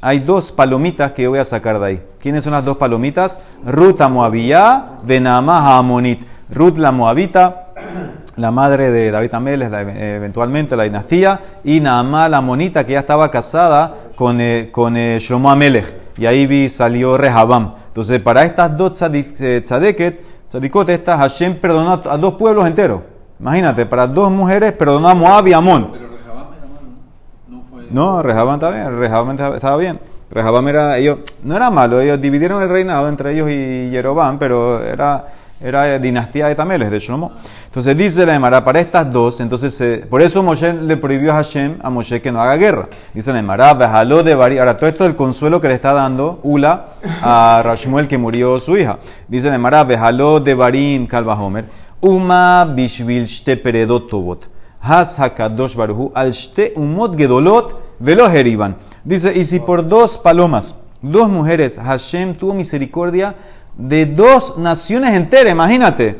Hay 0.00 0.18
dos 0.18 0.50
palomitas 0.50 1.12
que 1.12 1.22
yo 1.22 1.30
voy 1.30 1.38
a 1.38 1.44
sacar 1.44 1.78
de 1.78 1.86
ahí. 1.86 2.02
¿Quiénes 2.18 2.42
son 2.42 2.52
las 2.52 2.64
dos 2.64 2.78
palomitas? 2.78 3.40
Ruth 3.64 4.00
a 4.00 4.08
Moabiyá, 4.08 4.98
Benamá 5.04 5.78
Amonit. 5.78 6.26
Ruth 6.50 6.78
la 6.78 6.90
Moabita, 6.90 7.67
la 8.38 8.50
madre 8.50 8.90
de 8.90 9.10
David 9.10 9.34
Ameles, 9.34 9.70
eh, 9.72 10.14
eventualmente 10.16 10.76
la 10.76 10.84
dinastía, 10.84 11.40
y 11.64 11.80
Naamá 11.80 12.28
la 12.28 12.40
Monita, 12.40 12.84
que 12.86 12.92
ya 12.92 13.00
estaba 13.00 13.30
casada 13.30 13.94
con, 14.16 14.40
eh, 14.40 14.70
con 14.72 14.96
eh, 14.96 15.18
Shlomo 15.20 15.50
Amelech. 15.50 15.92
Y 16.16 16.26
ahí 16.26 16.46
vi, 16.46 16.68
salió 16.68 17.16
Rehabam. 17.18 17.74
Entonces, 17.88 18.20
para 18.20 18.44
estas 18.44 18.76
dos 18.76 19.00
eh, 19.02 19.60
tzadeket, 19.62 20.22
tzadikot, 20.48 20.88
estas, 20.88 21.18
Hashem 21.18 21.56
perdonó 21.56 22.02
a, 22.04 22.16
dos 22.16 22.34
pueblos 22.34 22.66
enteros. 22.66 23.00
Imagínate, 23.40 23.86
para 23.86 24.06
dos 24.06 24.30
mujeres 24.30 24.72
perdonó 24.72 25.08
a 25.08 25.14
Moab 25.14 25.46
y 25.46 25.52
Amón. 25.52 25.90
Pero 25.92 26.08
Rehabam 26.08 26.48
era 26.54 26.66
malo, 26.66 26.86
¿no? 27.48 27.56
No 27.58 27.64
fue. 27.70 27.86
No, 27.90 28.22
Rehabam 28.22 28.54
está 28.54 28.70
bien, 28.70 28.98
Rehabam 28.98 29.30
estaba- 29.32 29.54
estaba 29.56 29.76
bien. 29.76 30.00
Rehabam 30.30 30.68
era, 30.68 30.98
ellos, 30.98 31.18
no 31.42 31.56
era 31.56 31.70
malo, 31.70 32.00
ellos 32.00 32.20
dividieron 32.20 32.62
el 32.62 32.68
reinado 32.68 33.08
entre 33.08 33.32
ellos 33.32 33.48
y 33.50 33.88
Yerobam, 33.90 34.38
pero 34.38 34.82
era, 34.82 35.24
era 35.60 35.98
dinastía 35.98 36.46
de 36.46 36.54
Tameles, 36.54 36.90
de 36.90 36.98
Shlomo. 36.98 37.32
Entonces 37.66 37.96
dice 37.96 38.24
la 38.24 38.34
Emara, 38.34 38.64
para 38.64 38.80
estas 38.80 39.12
dos, 39.12 39.40
entonces, 39.40 39.80
eh, 39.80 40.06
por 40.08 40.22
eso 40.22 40.42
Moshe 40.42 40.72
le 40.72 40.96
prohibió 40.96 41.32
a 41.32 41.36
Hashem, 41.36 41.78
a 41.82 41.90
Moshe 41.90 42.20
que 42.20 42.30
no 42.30 42.40
haga 42.40 42.56
guerra. 42.56 42.88
Dice 43.12 43.32
la 43.32 43.40
Emara, 43.40 43.74
jaló 43.74 44.22
de 44.22 44.34
Bari. 44.34 44.58
Ahora, 44.58 44.76
todo 44.76 44.88
esto 44.88 45.04
es 45.04 45.10
el 45.10 45.16
consuelo 45.16 45.60
que 45.60 45.68
le 45.68 45.74
está 45.74 45.92
dando 45.92 46.38
Ula 46.42 46.90
a 47.22 47.62
Rashmuel 47.64 48.06
que 48.06 48.18
murió 48.18 48.60
su 48.60 48.76
hija. 48.76 48.98
Dice 49.26 49.48
la 49.48 49.56
Emara, 49.56 49.84
jaló 49.84 50.40
de 50.40 50.54
Barim 50.54 51.06
Kalvahomer, 51.06 51.64
Uma 52.00 52.64
bishvil 52.64 53.26
shte 53.26 53.56
peredot 53.56 54.08
tobot. 54.08 54.46
Has 54.80 55.18
hakadosh 55.18 55.74
baruhu 55.74 56.12
al 56.14 56.30
shte 56.32 56.72
umot 56.76 57.16
gedolot 57.16 57.74
velo 57.98 58.28
heriban. 58.28 58.76
Dice, 59.02 59.36
y 59.36 59.44
si 59.44 59.58
por 59.58 59.88
dos 59.88 60.16
palomas, 60.16 60.76
dos 61.02 61.28
mujeres, 61.28 61.76
Hashem 61.76 62.34
tuvo 62.34 62.54
misericordia 62.54 63.34
de 63.78 64.04
dos 64.06 64.58
naciones 64.58 65.14
enteras, 65.14 65.52
imagínate. 65.52 66.18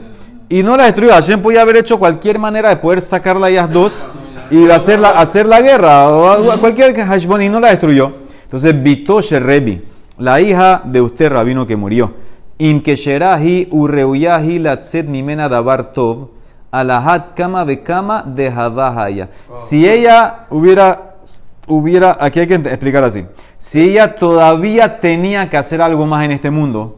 Y 0.49 0.63
no 0.63 0.77
la 0.77 0.85
destruyó. 0.85 1.13
Hashem 1.13 1.43
podía 1.43 1.61
haber 1.61 1.77
hecho 1.77 1.99
cualquier 1.99 2.39
manera 2.39 2.71
de 2.71 2.77
poder 2.77 3.03
sacarla 3.03 3.49
a 3.49 3.51
ellas 3.51 3.71
dos 3.71 4.07
y 4.51 4.71
hacer 4.71 4.99
la, 5.01 5.11
hacer 5.11 5.45
la 5.45 5.61
guerra, 5.61 6.09
o 6.09 6.59
cualquier 6.61 6.95
que 6.95 7.05
Hashbon, 7.05 7.43
y 7.43 7.49
no 7.51 7.61
la 7.61 7.69
destruyó. 7.69 8.13
Entonces, 8.45 8.83
Bitoshe 8.83 9.39
Rebi, 9.41 9.85
la 10.17 10.41
hija 10.41 10.81
de 10.85 11.03
usted, 11.03 11.31
rabino, 11.31 11.67
que 11.67 11.77
murió. 11.77 12.15
Im 12.57 12.81
kesherahi 12.83 13.69
ureuyahi 13.71 14.59
latzet 14.59 15.07
mimena 15.07 15.49
davar 15.49 15.93
tov, 15.93 16.31
alahat 16.73 17.35
kama 17.35 17.65
bekama 17.65 18.23
de 18.23 18.49
havahaya. 18.49 19.29
Si 19.57 19.87
ella 19.87 20.47
hubiera, 20.49 21.17
hubiera, 21.67 22.17
aquí 22.19 22.41
hay 22.41 22.47
que 22.47 22.55
explicar 22.55 23.05
así. 23.05 23.27
Si 23.59 23.91
ella 23.91 24.17
todavía 24.17 24.99
tenía 24.99 25.51
que 25.51 25.57
hacer 25.59 25.83
algo 25.83 26.07
más 26.07 26.25
en 26.25 26.33
este 26.33 26.51
mundo, 26.51 26.98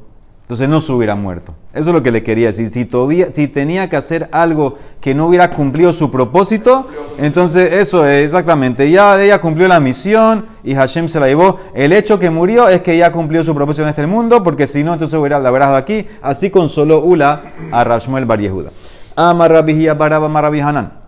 entonces 0.51 0.69
no 0.69 0.81
se 0.81 0.91
hubiera 0.91 1.15
muerto. 1.15 1.55
Eso 1.73 1.91
es 1.91 1.95
lo 1.95 2.03
que 2.03 2.11
le 2.11 2.25
quería 2.25 2.49
decir. 2.49 2.67
Si, 2.67 2.85
todavía, 2.85 3.29
si 3.33 3.47
tenía 3.47 3.89
que 3.89 3.95
hacer 3.95 4.29
algo 4.33 4.79
que 5.01 5.15
no 5.15 5.29
hubiera 5.29 5.49
cumplido 5.51 5.93
su 5.93 6.11
propósito, 6.11 6.89
entonces 7.19 7.73
eso 7.75 8.05
es 8.05 8.25
exactamente. 8.25 8.91
Ya 8.91 9.23
ella 9.23 9.41
cumplió 9.41 9.69
la 9.69 9.79
misión 9.79 10.47
y 10.65 10.75
Hashem 10.75 11.07
se 11.07 11.21
la 11.21 11.29
llevó. 11.29 11.61
El 11.73 11.93
hecho 11.93 12.19
que 12.19 12.31
murió 12.31 12.69
es 12.69 12.81
que 12.81 12.99
ya 12.99 13.13
cumplió 13.13 13.45
su 13.45 13.55
propósito 13.55 13.85
en 13.85 13.91
este 13.91 14.05
mundo, 14.09 14.43
porque 14.43 14.67
si 14.67 14.83
no, 14.83 14.93
entonces 14.93 15.17
hubiera 15.17 15.39
la 15.39 15.53
dejado 15.53 15.77
aquí. 15.77 16.05
Así 16.21 16.51
consoló 16.51 17.01
Ula 17.01 17.53
a 17.71 17.85
Rashmuel 17.85 18.25
Bar 18.25 18.41
Yehuda. 18.41 18.73
Amarrabihia 19.15 19.95
baraba 19.95 20.29
marabihanan. 20.29 21.00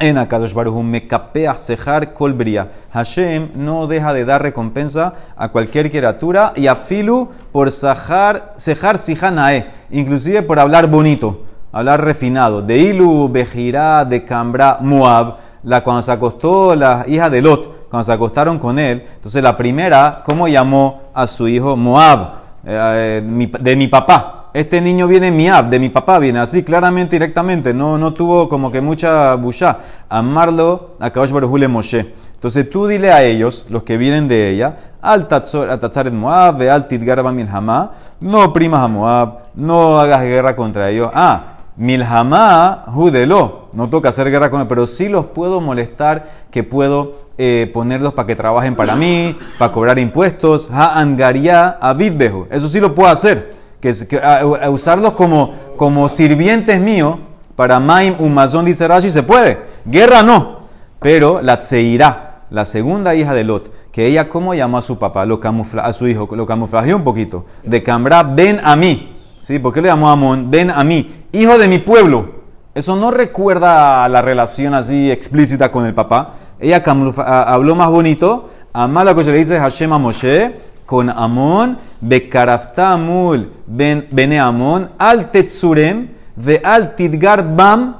En 0.00 0.16
Akadosh 0.16 0.54
Baruj 0.54 0.80
mekapea 0.84 1.56
sejar 1.56 2.12
kolbria. 2.12 2.68
Hashem 2.92 3.48
no 3.56 3.86
deja 3.88 4.14
de 4.14 4.24
dar 4.24 4.40
recompensa 4.42 5.12
a 5.36 5.48
cualquier 5.48 5.90
criatura 5.90 6.52
y 6.54 6.68
a 6.68 6.76
Filu 6.76 7.28
por 7.50 7.72
sejar, 7.72 8.52
sihanae, 8.96 9.66
inclusive 9.90 10.42
por 10.42 10.60
hablar 10.60 10.86
bonito, 10.88 11.42
hablar 11.72 12.04
refinado. 12.04 12.62
De 12.62 12.78
Ilu, 12.78 13.28
Bejirá, 13.28 14.04
de 14.04 14.24
Cambra, 14.24 14.78
Moab, 14.80 15.36
la 15.64 15.82
cuando 15.82 16.02
se 16.02 16.12
acostó 16.12 16.76
la 16.76 17.04
hija 17.08 17.28
de 17.28 17.40
Lot, 17.42 17.88
cuando 17.88 18.04
se 18.04 18.12
acostaron 18.12 18.58
con 18.60 18.78
él. 18.78 19.04
Entonces 19.16 19.42
la 19.42 19.56
primera, 19.56 20.22
¿cómo 20.24 20.46
llamó 20.46 21.10
a 21.12 21.26
su 21.26 21.48
hijo 21.48 21.76
Moab? 21.76 22.34
Eh, 22.64 23.20
mi- 23.24 23.46
de 23.46 23.74
mi 23.74 23.88
papá. 23.88 24.37
Este 24.54 24.80
niño 24.80 25.06
viene 25.06 25.30
miab, 25.30 25.68
de 25.68 25.78
mi 25.78 25.90
papá 25.90 26.18
viene 26.18 26.40
así, 26.40 26.62
claramente, 26.62 27.16
directamente. 27.16 27.74
No, 27.74 27.98
no 27.98 28.14
tuvo 28.14 28.48
como 28.48 28.72
que 28.72 28.80
mucha 28.80 29.34
bushá. 29.34 29.78
Amarlo 30.08 30.96
a 30.98 31.10
Kadosh 31.10 31.30
Baruj 31.30 31.52
Hu 31.52 31.58
le 31.58 31.68
Moshe. 31.68 32.14
Entonces 32.34 32.70
tú 32.70 32.86
dile 32.86 33.10
a 33.12 33.24
ellos, 33.24 33.66
los 33.68 33.82
que 33.82 33.96
vienen 33.96 34.28
de 34.28 34.50
ella, 34.50 34.76
al 35.02 35.28
tatzar 35.28 36.06
en 36.06 36.16
Moab, 36.16 36.62
al 36.62 36.86
tidgar 36.86 37.22
ba 37.22 37.32
milhamá, 37.32 37.92
no 38.20 38.44
oprimas 38.44 38.80
a 38.80 38.88
Moab, 38.88 39.38
no 39.54 39.98
hagas 39.98 40.22
guerra 40.22 40.56
contra 40.56 40.88
ellos. 40.88 41.10
Ah, 41.12 41.58
milhamá 41.76 42.84
judelo. 42.86 43.68
no 43.74 43.88
toca 43.88 44.08
hacer 44.08 44.30
guerra 44.30 44.50
con 44.50 44.60
ellos, 44.60 44.68
pero 44.68 44.86
sí 44.86 45.08
los 45.08 45.26
puedo 45.26 45.60
molestar, 45.60 46.30
que 46.50 46.62
puedo 46.62 47.26
eh, 47.38 47.70
ponerlos 47.74 48.14
para 48.14 48.26
que 48.26 48.36
trabajen 48.36 48.74
para 48.74 48.96
mí, 48.96 49.36
para 49.58 49.72
cobrar 49.72 49.98
impuestos. 49.98 50.70
Ha 50.72 50.98
angaria 50.98 51.76
avidbejo. 51.80 52.46
Eso 52.50 52.68
sí 52.68 52.80
lo 52.80 52.94
puedo 52.94 53.10
hacer. 53.10 53.57
Que, 53.80 53.92
a- 54.22 54.38
a 54.40 54.70
usarlos 54.70 55.12
como, 55.12 55.52
como 55.76 56.08
sirvientes 56.08 56.80
míos 56.80 57.18
para 57.54 57.78
Maim 57.80 58.14
Umazón, 58.18 58.64
dice 58.64 58.86
Rashi, 58.88 59.10
se 59.10 59.22
puede. 59.22 59.58
Guerra 59.84 60.22
no. 60.22 60.58
Pero 61.00 61.40
la 61.42 61.60
Tseirá, 61.60 62.42
la 62.50 62.64
segunda 62.64 63.14
hija 63.14 63.34
de 63.34 63.44
Lot, 63.44 63.70
que 63.92 64.06
ella 64.06 64.28
cómo 64.28 64.54
llamó 64.54 64.78
a 64.78 64.82
su 64.82 64.98
papá, 64.98 65.24
lo 65.24 65.38
camufla, 65.40 65.82
a 65.82 65.92
su 65.92 66.08
hijo, 66.08 66.28
lo 66.34 66.46
camuflajeó 66.46 66.96
un 66.96 67.04
poquito. 67.04 67.44
De 67.62 67.82
Cambra, 67.82 68.22
ven 68.24 68.60
a 68.62 68.74
mí. 68.76 69.14
¿Sí? 69.40 69.58
¿Por 69.60 69.72
qué 69.72 69.80
le 69.80 69.88
llamó 69.88 70.08
a 70.08 70.12
Amón? 70.12 70.50
Ven 70.50 70.70
a 70.70 70.82
mí, 70.82 71.24
hijo 71.32 71.56
de 71.58 71.68
mi 71.68 71.78
pueblo. 71.78 72.38
Eso 72.74 72.96
no 72.96 73.10
recuerda 73.12 74.04
a 74.04 74.08
la 74.08 74.22
relación 74.22 74.74
así 74.74 75.10
explícita 75.10 75.70
con 75.70 75.86
el 75.86 75.94
papá. 75.94 76.34
Ella 76.60 76.82
camufla- 76.82 77.24
a- 77.24 77.42
habló 77.54 77.74
más 77.76 77.90
bonito. 77.90 78.50
Lo 78.74 79.14
que 79.16 79.24
se 79.24 79.32
le 79.32 79.38
dice 79.38 79.58
Hashem 79.58 79.92
a 79.92 79.98
Moshe 79.98 80.54
con 80.88 81.10
Amón, 81.10 81.76
Bekaraftamul 82.00 83.52
ben, 83.66 84.08
bene 84.10 84.40
Amón, 84.40 84.92
al 84.96 85.30
Tetsurem, 85.30 86.08
ve 86.34 86.62
al 86.64 86.94
Tidgar 86.94 87.54
Bam. 87.54 87.94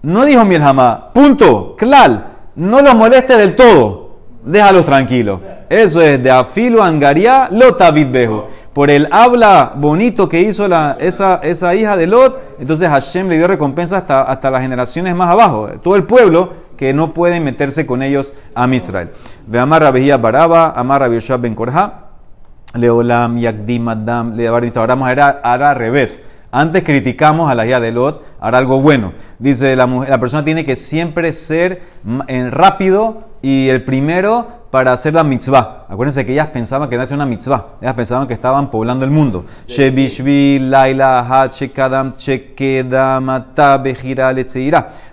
No 0.00 0.24
dijo 0.24 0.42
Mielhamá, 0.46 1.12
punto, 1.12 1.76
clal, 1.76 2.28
no 2.56 2.80
los 2.80 2.94
moleste 2.94 3.36
del 3.36 3.54
todo, 3.54 4.16
déjalos 4.42 4.86
tranquilos. 4.86 5.40
Eso 5.68 6.00
es 6.00 6.22
de 6.22 6.30
Afilo 6.30 6.82
Angaria 6.82 7.48
Lotavid 7.50 8.10
Bejo. 8.10 8.48
Por 8.72 8.90
el 8.90 9.06
habla 9.10 9.74
bonito 9.76 10.26
que 10.26 10.40
hizo 10.40 10.66
la, 10.66 10.96
esa, 10.98 11.40
esa 11.42 11.74
hija 11.74 11.94
de 11.98 12.06
Lot, 12.06 12.40
entonces 12.58 12.88
Hashem 12.88 13.28
le 13.28 13.36
dio 13.36 13.48
recompensa 13.48 13.98
hasta, 13.98 14.22
hasta 14.22 14.50
las 14.50 14.62
generaciones 14.62 15.14
más 15.14 15.28
abajo. 15.28 15.68
Todo 15.82 15.94
el 15.94 16.04
pueblo 16.04 16.54
que 16.78 16.94
no 16.94 17.12
pueden 17.12 17.44
meterse 17.44 17.84
con 17.84 18.02
ellos 18.02 18.32
a 18.54 18.66
Israel. 18.74 19.10
Ve 19.46 19.58
Amar 19.58 19.92
Baraba, 20.18 20.70
Amar 20.70 21.10
Ben 21.10 21.54
Korja, 21.54 22.09
Leolam, 22.74 23.38
Yakdim, 23.38 23.88
Adam, 23.88 24.34
Leabar, 24.36 24.62
dice, 24.62 24.78
ahora 24.78 24.94
vamos 24.94 25.08
a 25.08 25.12
ir 25.12 25.20
a- 25.20 25.40
ahora 25.42 25.70
al 25.70 25.76
revés. 25.76 26.22
Antes 26.52 26.82
criticamos 26.82 27.50
a 27.50 27.54
la 27.54 27.64
hija 27.66 27.78
de 27.80 27.92
Lot, 27.92 28.24
ahora 28.40 28.58
algo 28.58 28.80
bueno. 28.82 29.12
Dice, 29.38 29.76
la, 29.76 29.86
mujer, 29.86 30.10
la 30.10 30.18
persona 30.18 30.44
tiene 30.44 30.64
que 30.64 30.74
siempre 30.76 31.32
ser 31.32 31.82
en 32.26 32.50
rápido 32.50 33.28
y 33.40 33.68
el 33.68 33.84
primero 33.84 34.48
para 34.70 34.92
hacer 34.92 35.14
la 35.14 35.24
mitzvah. 35.24 35.86
Acuérdense 35.88 36.26
que 36.26 36.32
ellas 36.32 36.48
pensaban 36.48 36.88
que 36.88 36.94
era 36.96 37.04
una 37.12 37.26
mitzvah. 37.26 37.74
Ellas 37.80 37.94
pensaban 37.94 38.26
que 38.26 38.34
estaban 38.34 38.70
poblando 38.70 39.04
el 39.04 39.10
mundo. 39.10 39.44
Laila. 40.60 41.46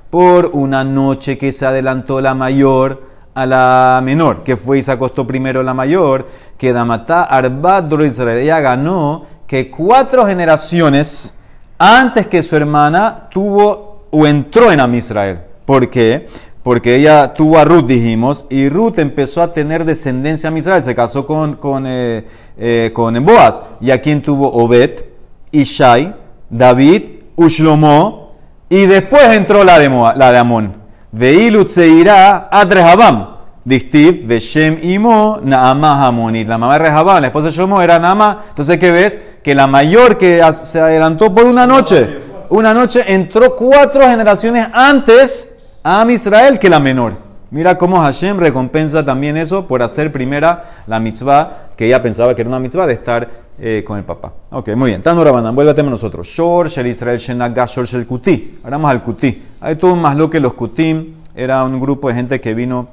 Por 0.09 0.51
una 0.53 0.83
noche 0.83 1.37
que 1.37 1.51
se 1.51 1.65
adelantó 1.65 2.21
la 2.21 2.33
mayor 2.33 3.03
a 3.41 3.45
la 3.45 4.01
menor, 4.03 4.43
que 4.43 4.57
fue 4.57 4.79
y 4.79 4.83
se 4.83 4.91
acostó 4.91 5.25
primero 5.27 5.61
la 5.63 5.73
mayor, 5.73 6.27
que 6.57 6.73
Damatá 6.73 7.23
Arbat 7.23 7.91
Israel. 8.01 8.39
Ella 8.39 8.59
ganó 8.59 9.25
que 9.45 9.69
cuatro 9.69 10.25
generaciones 10.25 11.39
antes 11.77 12.27
que 12.27 12.41
su 12.41 12.55
hermana 12.55 13.27
tuvo 13.29 14.07
o 14.11 14.25
entró 14.25 14.71
en 14.71 14.79
Am 14.79 14.95
Israel. 14.95 15.41
¿Por 15.65 15.89
qué? 15.89 16.27
Porque 16.63 16.95
ella 16.95 17.33
tuvo 17.33 17.57
a 17.59 17.63
Ruth, 17.63 17.85
dijimos, 17.85 18.45
y 18.49 18.67
Ruth 18.69 18.97
empezó 18.99 19.41
a 19.41 19.53
tener 19.53 19.85
descendencia 19.85 20.49
a 20.49 20.57
Israel. 20.57 20.83
Se 20.83 20.95
casó 20.95 21.25
con, 21.25 21.55
con, 21.55 21.85
eh, 21.87 22.25
eh, 22.57 22.91
con 22.93 23.23
Boaz. 23.23 23.61
¿Y 23.79 23.91
a 23.91 24.01
quién 24.01 24.21
tuvo 24.21 24.51
Obed, 24.51 25.05
Ishai, 25.51 26.13
David, 26.49 27.03
Ushlomo, 27.35 28.35
y 28.69 28.85
después 28.85 29.23
entró 29.35 29.63
la 29.63 29.79
de, 29.79 29.87
Moa- 29.89 30.15
la 30.15 30.31
de 30.31 30.37
Amón. 30.39 30.86
Veilut 31.11 31.67
se 31.67 31.87
irá 31.87 32.49
a 32.51 32.63
Rehabam. 32.63 33.37
Dictiv, 33.63 34.25
Veshem 34.25 34.77
Imo, 34.81 35.39
Naama 35.43 36.05
Hamonit. 36.05 36.47
La 36.47 36.57
mamá 36.57 36.73
de 36.73 36.79
Rehabam, 36.79 37.19
la 37.21 37.27
esposa 37.27 37.47
de 37.47 37.53
Shlomo 37.53 37.81
era 37.81 37.99
Naama. 37.99 38.43
Entonces, 38.49 38.79
¿qué 38.79 38.91
ves? 38.91 39.21
Que 39.43 39.53
la 39.53 39.67
mayor 39.67 40.17
que 40.17 40.41
se 40.53 40.79
adelantó 40.79 41.33
por 41.33 41.45
una 41.45 41.67
noche, 41.67 42.19
una 42.49 42.73
noche 42.73 43.03
entró 43.13 43.55
cuatro 43.55 44.03
generaciones 44.03 44.67
antes 44.71 45.79
a 45.83 46.05
Israel 46.09 46.59
que 46.59 46.69
la 46.69 46.79
menor. 46.79 47.27
Mira 47.49 47.77
cómo 47.77 48.01
Hashem 48.01 48.39
recompensa 48.39 49.05
también 49.05 49.37
eso 49.37 49.67
por 49.67 49.81
hacer 49.81 50.11
primera 50.11 50.83
la 50.85 50.99
mitzvah, 50.99 51.69
que 51.77 51.85
ella 51.87 52.01
pensaba 52.01 52.35
que 52.35 52.41
era 52.41 52.49
una 52.49 52.59
mitzvah 52.59 52.85
de 52.87 52.93
estar 52.93 53.29
eh, 53.59 53.83
con 53.85 53.97
el 53.97 54.03
papá. 54.03 54.33
Ok, 54.51 54.69
muy 54.75 54.91
bien. 54.91 55.01
Tanura 55.01 55.31
Bandan, 55.31 55.55
vuélvate 55.55 55.81
a 55.81 55.83
nosotros. 55.83 56.27
Shor, 56.27 56.69
Shel 56.69 56.87
Israel, 56.87 57.17
Shenaga, 57.17 57.65
Shor, 57.65 57.85
Shel 57.85 58.05
Kuti. 58.05 58.59
Ahora 58.63 58.77
vamos 58.77 58.91
al 58.91 59.03
Kuti. 59.03 59.41
Hay 59.61 59.75
todo 59.75 59.95
más 59.95 60.15
lo 60.15 60.29
que 60.29 60.39
los 60.39 60.53
Kutim. 60.53 61.15
Era 61.35 61.63
un 61.63 61.79
grupo 61.79 62.07
de 62.07 62.15
gente 62.15 62.41
que 62.41 62.53
vino 62.53 62.87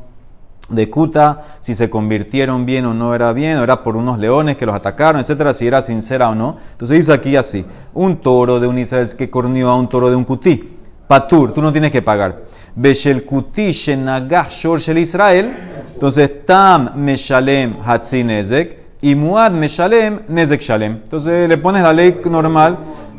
de 0.70 0.88
Kuta, 0.88 1.42
si 1.60 1.74
se 1.74 1.90
convirtieron 1.90 2.64
bien 2.64 2.86
o 2.86 2.94
no 2.94 3.14
era 3.14 3.32
bien, 3.32 3.58
era 3.58 3.82
por 3.82 3.96
unos 3.96 4.18
leones 4.18 4.56
que 4.56 4.64
los 4.64 4.74
atacaron, 4.74 5.20
etcétera, 5.20 5.52
si 5.52 5.66
era 5.66 5.82
sincera 5.82 6.30
o 6.30 6.34
no. 6.34 6.56
Entonces 6.72 6.98
dice 6.98 7.12
aquí 7.12 7.36
así: 7.36 7.64
un 7.92 8.16
toro 8.16 8.60
de 8.60 8.66
un 8.66 8.78
Israel 8.78 9.08
que 9.16 9.28
cornió 9.30 9.68
a 9.70 9.76
un 9.76 9.88
toro 9.88 10.10
de 10.10 10.16
un 10.16 10.24
Kutí. 10.24 10.78
Patur, 11.06 11.52
tú 11.52 11.60
no 11.60 11.70
tienes 11.70 11.90
que 11.90 12.00
pagar. 12.00 12.44
Beshel 12.74 13.24
Kuti 13.24 13.72
Shenagah 13.72 14.48
Shor 14.48 14.80
Shel 14.80 14.98
Israel. 14.98 15.54
Entonces, 15.92 16.44
Tam 16.44 16.92
Meshalem 16.96 17.76
Hatzi 17.84 18.24
Nezek 18.24 18.83
y 19.04 19.14
Muad 19.14 19.52
Meshalem 19.52 20.20
Nezek 20.28 20.62
Shalem. 20.62 20.92
Entonces 20.92 21.46
le 21.46 21.58
pones 21.58 21.82
la 21.82 21.92
ley 21.92 22.18
normal 22.24 22.78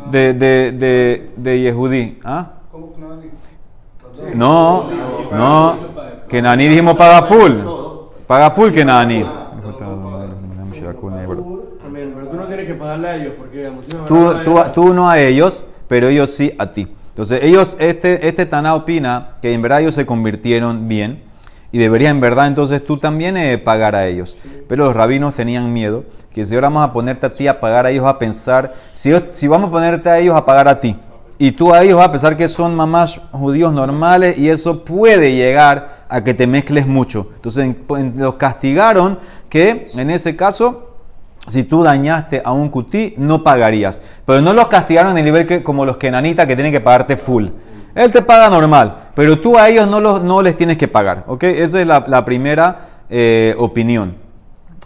de, 0.09 0.33
de, 0.33 0.71
de, 0.71 1.29
de 1.37 1.59
Yehudí. 1.59 2.17
¿Ah? 2.23 2.53
No, 4.33 4.87
no. 5.31 5.77
Que 6.27 6.41
Nani 6.41 6.67
dijimos 6.67 6.97
paga 6.97 7.21
full. 7.21 7.51
Paga 8.25 8.49
full 8.49 8.71
que 8.71 8.83
Nani. 8.83 9.23
Pero 11.93 12.27
tú 12.31 12.35
no 12.35 12.45
tienes 12.45 12.67
que 12.67 12.73
pagarle 12.73 13.07
a 13.07 13.15
ellos 13.17 13.33
porque 13.37 13.71
Tú, 14.07 14.33
tú, 14.43 14.59
tú 14.73 14.91
no 14.91 15.07
a 15.07 15.19
ellos, 15.19 15.65
pero 15.87 16.07
ellos 16.07 16.31
sí 16.31 16.51
a 16.57 16.71
ti. 16.71 16.87
Entonces, 17.09 17.43
ellos, 17.43 17.77
este, 17.79 18.27
este 18.27 18.47
Taná 18.47 18.73
opina 18.73 19.35
que 19.39 19.53
en 19.53 19.61
verdad 19.61 19.81
ellos 19.81 19.93
se 19.93 20.07
convirtieron 20.07 20.87
bien 20.87 21.21
y 21.75 21.77
debería 21.77 22.09
en 22.09 22.21
verdad 22.21 22.47
entonces 22.47 22.85
tú 22.85 22.95
también 22.97 23.35
eh, 23.35 23.57
pagar 23.57 23.95
a 23.97 24.07
ellos. 24.07 24.37
Pero 24.69 24.85
los 24.85 24.95
rabinos 24.95 25.35
tenían 25.35 25.73
miedo 25.73 26.05
que 26.33 26.45
si 26.45 26.55
ahora 26.55 26.69
vamos 26.69 26.87
a 26.87 26.93
ponerte 26.93 27.25
a 27.25 27.29
ti 27.29 27.49
a 27.49 27.59
pagar 27.59 27.85
a 27.85 27.89
ellos 27.91 28.05
a 28.05 28.17
pensar, 28.17 28.73
si, 28.93 29.11
si 29.33 29.49
vamos 29.49 29.67
a 29.67 29.71
ponerte 29.73 30.09
a 30.09 30.17
ellos 30.17 30.37
a 30.37 30.45
pagar 30.45 30.69
a 30.69 30.77
ti 30.77 30.95
y 31.37 31.51
tú 31.51 31.73
a 31.73 31.83
ellos 31.83 31.99
a 32.01 32.09
pensar 32.09 32.37
que 32.37 32.47
son 32.47 32.77
mamás 32.77 33.19
judíos 33.33 33.73
normales 33.73 34.37
y 34.37 34.47
eso 34.47 34.85
puede 34.85 35.35
llegar 35.35 36.05
a 36.07 36.23
que 36.23 36.33
te 36.33 36.47
mezcles 36.47 36.87
mucho. 36.87 37.31
Entonces 37.35 37.65
en- 37.65 37.77
en- 37.97 38.13
los 38.19 38.35
castigaron 38.35 39.19
que 39.49 39.89
en 39.95 40.09
ese 40.11 40.37
caso 40.37 40.95
si 41.45 41.65
tú 41.65 41.83
dañaste 41.83 42.41
a 42.45 42.53
un 42.53 42.69
cutí, 42.69 43.15
no 43.17 43.43
pagarías. 43.43 44.01
Pero 44.25 44.39
no 44.41 44.53
los 44.53 44.67
castigaron 44.67 45.11
en 45.11 45.17
el 45.17 45.25
nivel 45.25 45.45
que, 45.45 45.61
como 45.61 45.83
los 45.83 45.97
kenanitas 45.97 46.47
que 46.47 46.55
tienen 46.55 46.71
que 46.71 46.79
pagarte 46.79 47.17
full. 47.17 47.47
Él 47.95 48.11
te 48.11 48.21
paga 48.21 48.49
normal, 48.49 49.09
pero 49.15 49.39
tú 49.39 49.57
a 49.57 49.69
ellos 49.69 49.87
no, 49.87 50.01
los, 50.01 50.21
no 50.21 50.41
les 50.41 50.57
tienes 50.57 50.77
que 50.77 50.87
pagar. 50.89 51.23
¿ok? 51.27 51.43
Esa 51.43 51.79
es 51.79 51.87
la, 51.87 52.03
la 52.07 52.25
primera 52.25 52.89
eh, 53.09 53.55
opinión. 53.57 54.17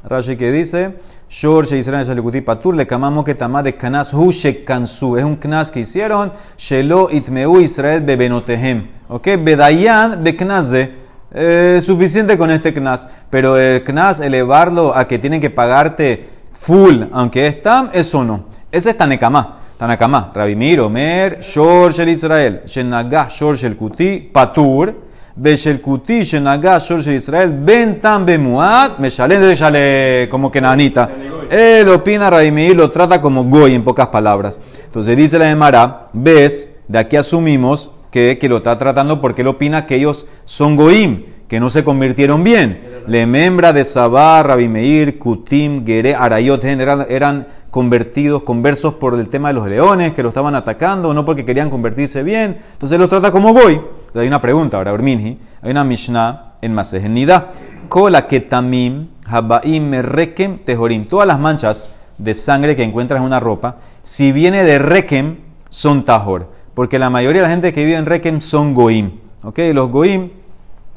Rashi 0.04 0.38
que 0.38 0.52
dice, 0.52 1.00
Shor 1.30 1.66
Israel 1.74 2.06
Shalikuti 2.06 2.42
Patur, 2.42 2.76
le 2.76 2.88
camamos 2.88 3.24
que 3.24 3.36
tamá 3.36 3.62
de 3.62 3.76
Kanas 3.76 4.14
Hu 4.14 4.32
Shekansu. 4.32 5.18
Es 5.18 5.24
un 5.24 5.36
Knas 5.36 5.72
que 5.72 5.82
hicieron, 5.82 6.32
Shelo 6.58 7.10
Itmeu 7.12 7.60
Israel 7.60 8.02
Bebenotehem. 8.02 8.88
¿Ok? 9.10 9.28
Bedayan 9.40 10.24
Beknaze. 10.24 10.94
Eh, 11.32 11.80
suficiente 11.82 12.38
con 12.38 12.50
este 12.50 12.74
Knas. 12.74 13.08
Pero 13.30 13.58
el 13.58 13.84
Knas, 13.84 14.22
elevarlo 14.22 14.96
a 14.96 15.08
que 15.08 15.20
tienen 15.20 15.42
que 15.42 15.50
pagarte 15.50 16.30
full, 16.54 17.04
aunque 17.12 17.48
es 17.48 17.62
tam, 17.62 17.90
eso 17.94 18.24
no. 18.24 18.46
Ese 18.72 18.92
es 18.92 18.98
Tanekamá. 18.98 19.59
Tanekamá. 19.80 20.34
Rabimir, 20.36 20.82
Omer, 20.82 21.40
Shor 21.42 21.94
Shel 21.94 22.10
Israel. 22.10 22.64
Shenagah 22.66 23.30
Shor 23.30 23.56
Shel 23.56 23.78
Kuti 23.78 24.30
Patur. 24.30 24.94
Beshel 25.38 25.80
Kuti 25.80 26.20
Shenagah 26.20 26.82
Shor 26.82 27.02
Shel 27.02 27.14
Israel. 27.14 27.50
Ben 27.50 27.98
tam 27.98 28.26
bemuat. 28.26 29.00
Meshalem 29.00 29.40
de 29.40 29.56
Shale. 29.56 30.28
Como 30.30 30.52
que 30.52 30.60
nanita. 30.60 31.10
Él 31.50 31.88
opina, 31.88 32.30
Rabimir 32.30 32.76
lo 32.76 32.90
trata 32.90 33.22
como 33.22 33.46
goy 33.46 33.74
en 33.74 33.86
pocas 33.86 34.08
palabras. 34.08 34.60
Entonces 34.84 35.16
dice 35.16 35.40
la 35.40 35.50
Emara, 35.50 36.08
ves, 36.12 36.82
de 36.90 37.00
aquí 37.00 37.16
asumimos 37.16 37.92
que, 38.12 38.38
que 38.38 38.50
lo 38.50 38.58
está 38.58 38.78
tratando 38.78 39.22
porque 39.22 39.44
él 39.44 39.48
opina 39.48 39.86
que 39.86 39.96
ellos 39.96 40.28
son 40.44 40.76
goim, 40.76 41.24
que 41.48 41.62
no 41.62 41.70
se 41.70 41.86
convirtieron 41.86 42.44
bien. 42.44 42.82
Le 43.08 43.26
membra 43.26 43.72
de 43.72 43.86
Sabá, 43.86 44.44
Rabbi 44.44 44.68
Meir, 44.68 45.18
Kutim, 45.18 45.86
Gere, 45.86 46.14
Arayot, 46.16 46.64
eran, 46.66 47.06
eran 47.10 47.48
convertidos, 47.72 48.44
conversos 48.44 48.96
por 48.96 49.16
el 49.16 49.30
tema 49.30 49.50
de 49.50 49.56
los 49.56 49.68
leones 49.68 50.14
que 50.14 50.24
lo 50.24 50.30
estaban 50.30 50.56
atacando, 50.56 51.14
no 51.14 51.26
porque 51.26 51.46
querían 51.46 51.70
convertirse 51.70 52.24
bien. 52.24 52.58
Entonces 52.74 53.00
los 53.00 53.10
trata 53.10 53.32
como 53.32 53.54
goy. 53.54 53.82
Hay 54.16 54.28
una 54.28 54.42
pregunta 54.42 54.78
ahora, 54.78 54.94
Orminji. 54.94 55.38
Hay 55.62 55.72
una 55.72 55.84
Mishnah 55.84 56.54
en 56.62 56.74
Masej 56.74 57.08
Nida. 57.10 57.52
Kola 57.88 58.28
ketamim, 58.28 59.08
habaim, 59.26 59.90
merrekem, 59.90 60.60
tejorim. 60.60 61.06
Todas 61.06 61.28
las 61.28 61.40
manchas 61.40 61.90
de 62.18 62.34
sangre 62.34 62.76
que 62.76 62.84
encuentras 62.84 63.20
en 63.20 63.26
una 63.26 63.40
ropa, 63.40 63.78
si 64.04 64.32
viene 64.32 64.64
de 64.64 64.80
rekem, 64.80 65.38
son 65.70 66.04
tajor. 66.04 66.48
Porque 66.74 66.98
la 67.00 67.10
mayoría 67.10 67.42
de 67.42 67.48
la 67.48 67.52
gente 67.52 67.74
que 67.74 67.84
vive 67.84 67.98
en 67.98 68.06
Rekem 68.06 68.42
son 68.42 68.74
goim. 68.74 69.12
¿Ok? 69.44 69.60
Los 69.74 69.90
goim 69.90 70.30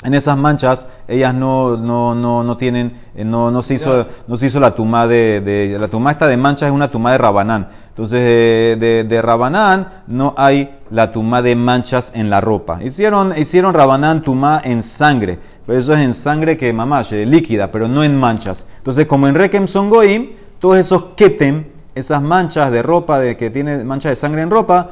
en 0.04 0.14
esas 0.14 0.36
manchas, 0.36 0.88
ellas 1.06 1.32
no, 1.34 1.76
no, 1.76 2.14
no, 2.14 2.42
no 2.42 2.56
tienen, 2.56 2.94
eh, 3.14 3.24
no, 3.24 3.50
no, 3.50 3.62
se 3.62 3.74
hizo, 3.74 4.06
no 4.26 4.36
se 4.36 4.46
hizo 4.46 4.58
la 4.60 4.74
tumá 4.74 5.06
de, 5.06 5.40
de- 5.40 5.78
la 5.78 5.88
tumá 5.88 6.10
esta 6.10 6.26
de 6.28 6.36
manchas 6.36 6.68
es 6.68 6.74
una 6.74 6.88
tumá 6.88 7.12
de 7.12 7.18
rabanán. 7.18 7.68
Entonces, 7.88 8.20
eh, 8.22 8.76
de, 8.80 9.04
de 9.04 9.22
rabanán 9.22 10.02
no 10.06 10.34
hay 10.36 10.78
la 10.90 11.12
tumá 11.12 11.42
de 11.42 11.54
manchas 11.56 12.12
en 12.14 12.30
la 12.30 12.40
ropa. 12.40 12.82
Hicieron, 12.82 13.32
hicieron 13.36 13.74
rabanán 13.74 14.22
tumá 14.22 14.60
en 14.64 14.82
sangre, 14.82 15.38
pero 15.66 15.78
eso 15.78 15.92
es 15.92 16.00
en 16.00 16.14
sangre 16.14 16.56
que 16.56 16.72
mamash, 16.72 17.12
líquida, 17.12 17.70
pero 17.70 17.86
no 17.88 18.02
en 18.02 18.16
manchas. 18.18 18.66
Entonces, 18.78 19.06
como 19.06 19.28
en 19.28 19.34
Rekem 19.34 19.66
son 19.68 19.88
goim, 19.90 20.30
todos 20.58 20.76
esos 20.78 21.04
ketem, 21.16 21.64
esas 21.94 22.22
manchas 22.22 22.70
de 22.72 22.82
ropa, 22.82 23.18
de 23.20 23.36
que 23.36 23.50
tiene 23.50 23.84
manchas 23.84 24.10
de 24.12 24.16
sangre 24.16 24.42
en 24.42 24.50
ropa, 24.50 24.90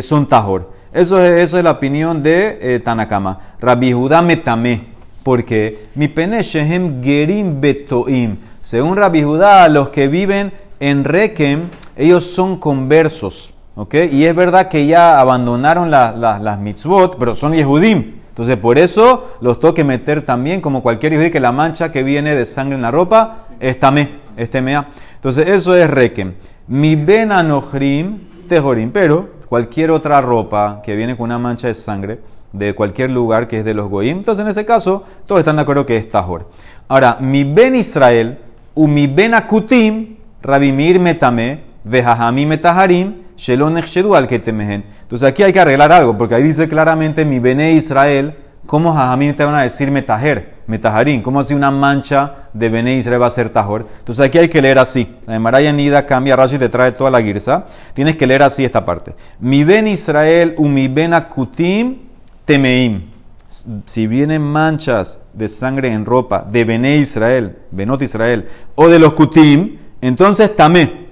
son 0.00 0.26
tajor. 0.26 0.70
Eso 0.96 1.22
es, 1.22 1.30
eso 1.44 1.58
es 1.58 1.64
la 1.64 1.72
opinión 1.72 2.22
de 2.22 2.58
eh, 2.60 2.80
Tanakama. 2.80 3.38
Rabbi 3.60 3.92
Judá 3.92 4.22
metame. 4.22 4.96
Porque 5.22 5.88
mi 5.94 6.08
pene 6.08 6.40
shehem 6.42 7.02
gerim 7.02 7.60
betoim. 7.60 8.36
Según 8.62 8.96
Rabbi 8.96 9.22
Judá, 9.22 9.68
los 9.68 9.88
que 9.90 10.08
viven 10.08 10.52
en 10.80 11.04
Rekem, 11.04 11.64
ellos 11.96 12.24
son 12.24 12.58
conversos. 12.58 13.52
¿ok? 13.74 13.94
Y 14.10 14.24
es 14.24 14.34
verdad 14.34 14.68
que 14.68 14.86
ya 14.86 15.20
abandonaron 15.20 15.90
la- 15.90 16.12
la- 16.16 16.38
las 16.38 16.58
mitzvot, 16.58 17.18
pero 17.18 17.34
son 17.34 17.52
Yehudim. 17.54 18.14
Entonces, 18.30 18.56
por 18.56 18.78
eso 18.78 19.36
los 19.40 19.58
tengo 19.60 19.74
que 19.74 19.84
meter 19.84 20.22
también, 20.22 20.60
como 20.60 20.82
cualquier 20.82 21.12
Yehudí, 21.12 21.30
que 21.30 21.40
la 21.40 21.52
mancha 21.52 21.90
que 21.92 22.02
viene 22.02 22.34
de 22.34 22.46
sangre 22.46 22.76
en 22.76 22.82
la 22.82 22.90
ropa 22.90 23.38
es 23.60 23.78
tamé, 23.78 24.10
es 24.36 24.50
temea. 24.50 24.88
Entonces, 25.16 25.48
eso 25.48 25.74
es 25.76 25.90
Rekem. 25.90 26.34
Mi 26.68 26.96
ben 26.96 27.32
anochrim 27.32 28.18
tejorim, 28.46 28.90
pero 28.90 29.28
cualquier 29.48 29.90
otra 29.90 30.20
ropa 30.20 30.80
que 30.84 30.96
viene 30.96 31.16
con 31.16 31.24
una 31.24 31.38
mancha 31.38 31.68
de 31.68 31.74
sangre 31.74 32.20
de 32.52 32.74
cualquier 32.74 33.10
lugar 33.10 33.48
que 33.48 33.58
es 33.58 33.64
de 33.64 33.74
los 33.74 33.88
goyim, 33.88 34.18
entonces 34.18 34.42
en 34.42 34.48
ese 34.48 34.64
caso 34.64 35.04
todos 35.26 35.40
están 35.40 35.56
de 35.56 35.62
acuerdo 35.62 35.84
que 35.84 35.96
es 35.96 36.08
tajor. 36.08 36.48
Ahora, 36.88 37.18
mi 37.20 37.44
ben 37.44 37.74
Israel, 37.74 38.38
u 38.74 38.86
mi 38.86 39.06
ben 39.06 39.34
akutim, 39.34 40.16
rabimir 40.42 40.98
metame, 41.00 41.60
vejahami 41.84 42.46
metaharim, 42.46 43.26
shelon 43.36 43.76
al 43.76 44.28
ketemehen. 44.28 44.84
Entonces 45.02 45.28
aquí 45.28 45.42
hay 45.42 45.52
que 45.52 45.60
arreglar 45.60 45.92
algo, 45.92 46.16
porque 46.16 46.34
ahí 46.34 46.42
dice 46.42 46.68
claramente 46.68 47.24
mi 47.24 47.38
bene 47.38 47.72
Israel, 47.72 48.36
¿cómo 48.64 48.94
jajamim 48.94 49.34
te 49.34 49.44
van 49.44 49.54
a 49.54 49.62
decir 49.62 49.90
metajer, 49.90 50.54
metaharim? 50.66 51.22
¿Cómo 51.22 51.40
así 51.40 51.52
una 51.52 51.70
mancha 51.70 52.48
de 52.52 52.68
bene 52.68 52.96
Israel 52.96 53.20
va 53.20 53.26
a 53.26 53.30
ser 53.30 53.50
tajor? 53.50 53.86
Entonces 53.98 54.24
aquí 54.24 54.38
hay 54.38 54.48
que 54.48 54.62
leer 54.62 54.78
así. 54.78 55.16
La 55.26 55.38
Maraya 55.38 55.72
Nida 55.72 56.06
cambia, 56.06 56.36
Rashi 56.36 56.58
te 56.58 56.68
trae 56.68 56.92
toda 56.92 57.10
la 57.10 57.20
girsa. 57.22 57.66
Tienes 57.94 58.16
que 58.16 58.26
leer 58.26 58.42
así 58.42 58.64
esta 58.64 58.84
parte. 58.84 59.14
Mi 59.40 59.64
ben 59.64 59.86
Israel, 59.86 60.54
u 60.56 60.68
mi 60.68 60.88
ben 60.88 61.12
akutim, 61.12 61.98
temeim. 62.44 63.16
Si 63.46 64.06
vienen 64.08 64.42
manchas 64.42 65.20
de 65.32 65.48
sangre 65.48 65.92
en 65.92 66.04
ropa 66.04 66.44
de 66.50 66.64
Bene 66.64 66.96
Israel, 66.96 67.56
Benot 67.70 68.02
Israel, 68.02 68.48
o 68.74 68.88
de 68.88 68.98
los 68.98 69.12
Kutim, 69.12 69.76
entonces 70.00 70.56
tamé. 70.56 71.06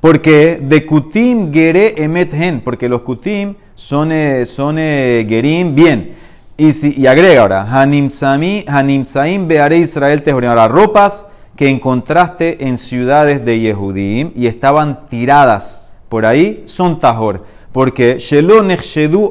Porque 0.00 0.60
de 0.62 0.86
Kutim 0.86 1.52
gere 1.52 1.94
emet 1.96 2.32
hen, 2.32 2.60
porque 2.60 2.88
los 2.88 3.02
Kutim 3.02 3.56
son, 3.74 4.12
eh, 4.12 4.46
son 4.46 4.76
eh, 4.78 5.26
gerim 5.28 5.74
bien. 5.74 6.14
Y, 6.56 6.72
si, 6.72 6.94
y 6.96 7.06
agrega 7.06 7.42
ahora, 7.42 7.66
Hanimsami- 7.66 8.64
Hanimsaim 8.66 9.48
beare 9.48 9.78
Israel 9.78 10.22
tejorim. 10.22 10.50
Ahora, 10.50 10.68
ropas 10.68 11.28
que 11.56 11.68
encontraste 11.68 12.66
en 12.66 12.76
ciudades 12.76 13.44
de 13.44 13.60
Yehudim 13.60 14.32
y 14.34 14.46
estaban 14.46 15.06
tiradas 15.06 15.84
por 16.08 16.26
ahí 16.26 16.62
son 16.66 17.00
tajor. 17.00 17.44
Porque 17.72 18.18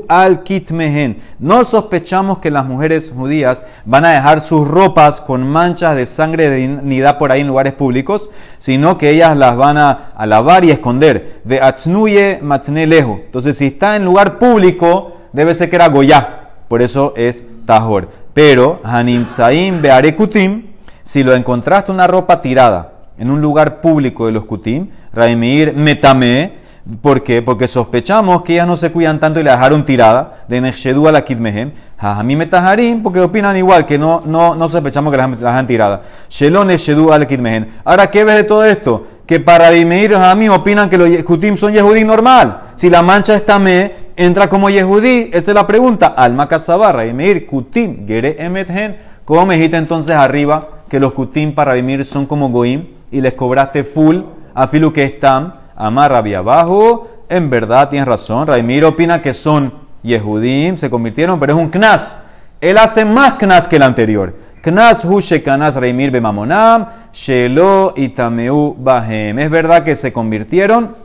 al 0.07 0.41
kitmehen. 0.41 1.17
No 1.37 1.63
sospechamos 1.63 2.39
que 2.39 2.49
las 2.49 2.65
mujeres 2.65 3.13
judías 3.15 3.65
van 3.85 4.03
a 4.03 4.13
dejar 4.13 4.41
sus 4.41 4.67
ropas 4.67 5.21
con 5.21 5.47
manchas 5.47 5.95
de 5.95 6.07
sangre 6.07 6.49
de 6.49 6.67
nidad 6.67 7.19
por 7.19 7.31
ahí 7.31 7.41
en 7.41 7.47
lugares 7.47 7.73
públicos, 7.73 8.31
sino 8.57 8.97
que 8.97 9.11
ellas 9.11 9.37
las 9.37 9.55
van 9.55 9.77
a, 9.77 10.09
lavar 10.25 10.65
y 10.65 10.71
esconder. 10.71 11.41
Ve 11.43 11.61
atznuye 11.61 12.39
matzne 12.41 12.87
lejo. 12.87 13.19
Entonces, 13.25 13.55
si 13.55 13.67
está 13.67 13.95
en 13.95 14.05
lugar 14.05 14.39
público, 14.39 15.17
debe 15.33 15.53
ser 15.53 15.69
que 15.69 15.75
era 15.75 15.89
goya. 15.89 16.40
Por 16.71 16.81
eso 16.81 17.11
es 17.17 17.45
tajor. 17.65 18.07
Pero 18.33 18.79
hanim 18.85 19.27
saim 19.27 19.81
beare 19.81 20.15
kutim, 20.15 20.67
si 21.03 21.21
lo 21.21 21.35
encontraste 21.35 21.91
una 21.91 22.07
ropa 22.07 22.39
tirada 22.39 22.93
en 23.17 23.29
un 23.29 23.41
lugar 23.41 23.81
público 23.81 24.25
de 24.25 24.31
los 24.31 24.45
kutim, 24.45 24.87
raimir 25.11 25.73
metame, 25.75 26.59
¿Por 27.01 27.21
qué? 27.21 27.43
Porque 27.43 27.67
sospechamos 27.67 28.41
que 28.41 28.53
ellas 28.53 28.65
no 28.65 28.75
se 28.75 28.91
cuidan 28.91 29.19
tanto 29.19 29.39
y 29.39 29.43
la 29.43 29.51
dejaron 29.51 29.85
tirada 29.85 30.45
de 30.47 30.61
Nechshedu 30.61 31.07
a 31.07 31.11
la 31.11 31.23
Kidmehem. 31.23 31.71
Jajamim 31.99 32.39
metaharim, 32.39 33.03
porque 33.03 33.19
opinan 33.19 33.55
igual, 33.55 33.85
que 33.85 33.99
no, 33.99 34.23
no, 34.25 34.55
no 34.55 34.67
sospechamos 34.67 35.11
que 35.11 35.17
la 35.17 35.27
dejan 35.27 35.67
tirada. 35.67 36.01
Shelon 36.27 36.67
Nechshedu 36.67 37.11
a 37.13 37.19
la 37.19 37.27
Kidmehem. 37.27 37.67
Ahora, 37.85 38.07
¿qué 38.09 38.23
ves 38.23 38.37
de 38.37 38.43
todo 38.45 38.65
esto? 38.65 39.05
Que 39.27 39.39
para 39.39 39.69
Dimeir 39.69 40.11
Jajamim 40.13 40.51
opinan 40.51 40.89
que 40.89 40.97
los 40.97 41.07
Yehudim 41.07 41.55
son 41.55 41.71
Yehudí 41.71 42.03
normal. 42.03 42.61
Si 42.75 42.89
la 42.89 43.03
mancha 43.03 43.35
está 43.35 43.59
me, 43.59 43.91
entra 44.15 44.49
como 44.49 44.69
Yehudí. 44.69 45.29
Esa 45.31 45.51
es 45.51 45.55
la 45.55 45.67
pregunta. 45.67 46.07
Alma 46.07 46.47
Kazabarra, 46.47 47.03
Dimeir, 47.03 47.45
Kutim, 47.45 48.07
Gere 48.07 48.35
Emethen. 48.39 48.97
¿Cómo 49.23 49.45
me 49.45 49.55
dijiste 49.55 49.77
entonces 49.77 50.15
arriba 50.15 50.67
que 50.89 50.99
los 50.99 51.13
Kutim 51.13 51.53
para 51.53 51.75
Dimeir 51.75 52.03
son 52.03 52.25
como 52.25 52.49
Goim 52.49 52.87
y 53.11 53.21
les 53.21 53.35
cobraste 53.35 53.83
full 53.83 54.21
a 54.55 54.67
Filu 54.67 54.91
que 54.91 55.03
están? 55.03 55.60
Amar 55.75 56.11
Rabbi 56.11 56.33
abajo, 56.33 57.09
en 57.29 57.49
verdad 57.49 57.89
tienes 57.89 58.07
razón. 58.07 58.47
Raimir 58.47 58.85
opina 58.85 59.21
que 59.21 59.33
son 59.33 59.73
Yehudim, 60.03 60.77
se 60.77 60.89
convirtieron, 60.89 61.39
pero 61.39 61.53
es 61.53 61.59
un 61.59 61.69
Knas. 61.69 62.19
Él 62.59 62.77
hace 62.77 63.05
más 63.05 63.33
Knas 63.33 63.67
que 63.67 63.77
el 63.77 63.83
anterior. 63.83 64.35
Knas 64.61 65.03
hu 65.05 65.19
shekanas 65.19 65.75
Raimir 65.75 66.11
bemamonam, 66.11 66.87
shelo 67.13 67.93
itameu 67.95 68.75
bahem. 68.77 69.39
Es 69.39 69.49
verdad 69.49 69.83
que 69.83 69.95
se 69.95 70.13
convirtieron, 70.13 70.95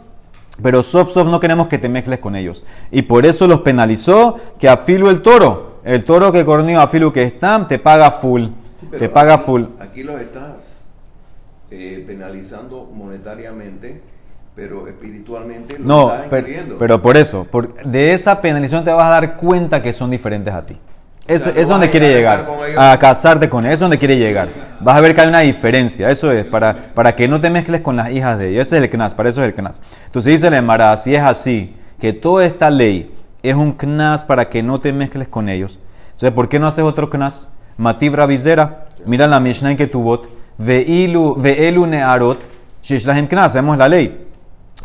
pero 0.63 0.83
sof 0.83 1.11
sof 1.11 1.29
no 1.29 1.41
queremos 1.41 1.69
que 1.69 1.79
te 1.79 1.89
mezcles 1.89 2.19
con 2.19 2.37
ellos. 2.37 2.65
Y 2.91 3.03
por 3.03 3.25
eso 3.25 3.47
los 3.47 3.61
penalizó 3.61 4.37
que 4.59 4.69
afilu 4.69 5.09
el 5.09 5.23
toro. 5.23 5.77
El 5.85 6.05
toro 6.05 6.33
que 6.33 6.45
corneó 6.45 6.81
afilu 6.81 7.13
que 7.13 7.23
están, 7.23 7.69
te 7.69 7.79
paga 7.79 8.11
full. 8.11 8.47
Sí, 8.79 8.89
te 8.99 9.09
paga 9.09 9.35
aquí- 9.35 9.45
full. 9.45 9.63
Aquí 9.81 10.03
los 10.03 10.21
estás 10.21 10.83
eh, 11.71 12.05
penalizando 12.07 12.91
monetariamente, 12.93 14.03
pero 14.57 14.89
espiritualmente 14.89 15.77
los 15.79 15.87
No, 15.87 16.09
estás 16.15 16.27
pero, 16.31 16.49
incluyendo. 16.49 16.79
pero 16.79 17.03
por 17.03 17.17
eso, 17.19 17.45
por- 17.45 17.75
de 17.85 18.15
esa 18.15 18.41
penalización 18.41 18.83
te 18.85 18.91
vas 18.91 19.05
a 19.07 19.11
dar 19.11 19.37
cuenta 19.37 19.83
que 19.83 19.93
son 19.93 20.11
diferentes 20.11 20.53
a 20.55 20.65
ti. 20.65 20.79
Es, 21.29 21.43
sea, 21.43 21.53
no 21.53 21.61
es 21.61 21.69
donde 21.69 21.91
quiere 21.91 22.09
llegar 22.09 22.47
a 22.79 22.97
casarte 22.99 23.51
con 23.51 23.65
ellos, 23.65 23.75
es 23.75 23.81
donde 23.81 23.99
quiere 23.99 24.17
llegar. 24.17 24.49
Vas 24.81 24.97
a 24.97 25.01
ver 25.03 25.15
que 25.15 25.21
hay 25.21 25.29
una 25.29 25.41
diferencia, 25.41 26.09
eso 26.09 26.33
es, 26.33 26.45
para, 26.47 26.95
para 26.95 27.15
que 27.15 27.29
no 27.29 27.39
te 27.39 27.51
mezcles 27.51 27.83
con 27.83 27.97
las 27.97 28.11
hijas 28.11 28.39
de 28.39 28.49
ellos. 28.51 28.63
Ese 28.67 28.79
es 28.79 28.83
el 28.85 28.89
CNAS, 28.89 29.15
para 29.15 29.29
eso 29.29 29.43
es 29.43 29.49
el 29.49 29.55
CNAS. 29.55 29.83
Entonces 30.07 30.33
dice 30.33 30.49
la 30.51 30.57
Emara, 30.57 30.97
si 30.97 31.15
es 31.15 31.23
así, 31.23 31.77
que 32.01 32.13
toda 32.15 32.47
esta 32.47 32.71
ley 32.71 33.11
es 33.43 33.55
un 33.55 33.73
CNAS 33.77 34.25
para 34.25 34.49
que 34.49 34.63
no 34.63 34.81
te 34.81 34.93
mezcles 34.93 35.29
con 35.29 35.49
ellos. 35.51 35.81
Entonces, 36.13 36.31
¿por 36.31 36.49
qué 36.49 36.59
no 36.59 36.67
haces 36.69 36.85
otro 36.85 37.11
CNAS? 37.11 37.51
Matib 37.77 38.15
Ravizera, 38.15 38.87
mira 39.05 39.27
la 39.27 39.39
Mishnah 39.41 39.73
en 39.73 39.77
Ketubot, 39.77 40.29
ve'ilu 40.57 41.35
ve'elu 41.37 41.87
ne'arot, 41.87 42.39
shishlahem 42.83 43.27
CNAS, 43.27 43.53
sabemos 43.53 43.77
la 43.77 43.89
ley 43.89 44.26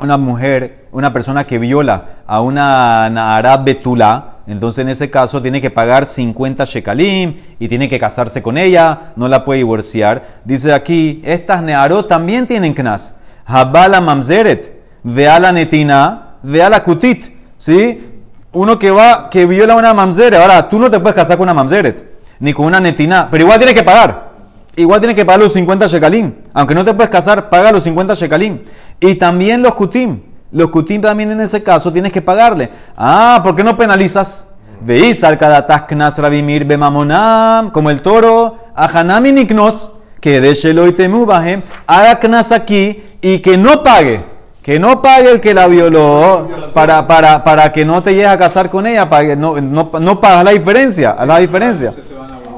una 0.01 0.17
mujer, 0.17 0.87
una 0.91 1.13
persona 1.13 1.45
que 1.45 1.59
viola 1.59 2.23
a 2.25 2.41
una 2.41 3.09
Nahara 3.09 3.57
Betula, 3.57 4.37
entonces 4.47 4.81
en 4.81 4.89
ese 4.89 5.09
caso 5.09 5.41
tiene 5.41 5.61
que 5.61 5.69
pagar 5.69 6.05
50 6.05 6.65
shekalim 6.65 7.37
y 7.59 7.67
tiene 7.67 7.87
que 7.87 7.99
casarse 7.99 8.41
con 8.41 8.57
ella, 8.57 9.13
no 9.15 9.27
la 9.27 9.45
puede 9.45 9.59
divorciar. 9.59 10.23
Dice 10.43 10.73
aquí, 10.73 11.21
estas 11.23 11.61
Neharot 11.61 12.07
también 12.07 12.47
tienen 12.47 12.73
knas. 12.73 13.15
Habala 13.45 14.01
mamzeret, 14.01 14.81
vea 15.03 15.39
la 15.39 15.51
netina, 15.51 16.35
vea 16.41 16.69
la 16.69 16.83
kutit, 16.83 17.35
¿sí? 17.55 18.07
Uno 18.53 18.79
que 18.79 18.91
va, 18.91 19.29
que 19.29 19.45
viola 19.45 19.73
a 19.73 19.77
una 19.77 19.93
mamzeret, 19.93 20.41
ahora 20.41 20.67
tú 20.67 20.79
no 20.79 20.89
te 20.89 20.99
puedes 20.99 21.15
casar 21.15 21.37
con 21.37 21.43
una 21.43 21.53
mamzeret, 21.53 22.11
ni 22.39 22.53
con 22.53 22.65
una 22.65 22.79
netina, 22.79 23.27
pero 23.29 23.43
igual 23.43 23.59
tiene 23.59 23.75
que 23.75 23.83
pagar. 23.83 24.30
Igual 24.75 25.01
tienes 25.01 25.15
que 25.15 25.25
pagar 25.25 25.41
los 25.41 25.53
50 25.53 25.87
shekalim. 25.87 26.33
Aunque 26.53 26.75
no 26.75 26.85
te 26.85 26.93
puedes 26.93 27.09
casar, 27.09 27.49
paga 27.49 27.71
los 27.71 27.83
50 27.83 28.13
shekalim. 28.13 28.59
Y 28.99 29.15
también 29.15 29.61
los 29.61 29.73
kutim. 29.73 30.21
Los 30.51 30.69
kutim 30.69 31.01
también 31.01 31.31
en 31.31 31.41
ese 31.41 31.61
caso 31.63 31.91
tienes 31.91 32.11
que 32.11 32.21
pagarle. 32.21 32.69
Ah, 32.95 33.41
¿por 33.43 33.55
qué 33.55 33.63
no 33.63 33.77
penalizas? 33.77 34.47
Veis 34.81 35.23
al 35.23 35.37
kadatas 35.37 36.17
rabimir 36.17 36.65
bemamonam, 36.65 37.71
como 37.71 37.89
el 37.89 38.01
toro, 38.01 38.57
a 38.75 38.85
hanami 38.85 39.31
niknos, 39.31 39.93
que 40.19 40.41
de 40.41 40.53
sheloy 40.53 40.93
temu 40.93 41.25
bahem, 41.25 41.61
haga 41.85 42.19
knas 42.19 42.51
aquí 42.51 43.03
y 43.21 43.39
que 43.39 43.57
no 43.57 43.83
pague. 43.83 44.23
Que 44.63 44.79
no 44.79 45.01
pague 45.01 45.31
el 45.31 45.41
que 45.41 45.53
la 45.53 45.67
violó 45.67 46.47
para, 46.73 47.07
para, 47.07 47.43
para 47.43 47.71
que 47.71 47.83
no 47.83 48.03
te 48.03 48.13
llegues 48.13 48.29
a 48.29 48.37
casar 48.37 48.69
con 48.69 48.85
ella, 48.85 49.09
para 49.09 49.25
que 49.25 49.35
no, 49.35 49.59
no, 49.59 49.89
no 49.99 50.21
pagas 50.21 50.45
la 50.45 50.51
diferencia, 50.51 51.15
la 51.25 51.37
diferencia. 51.39 51.91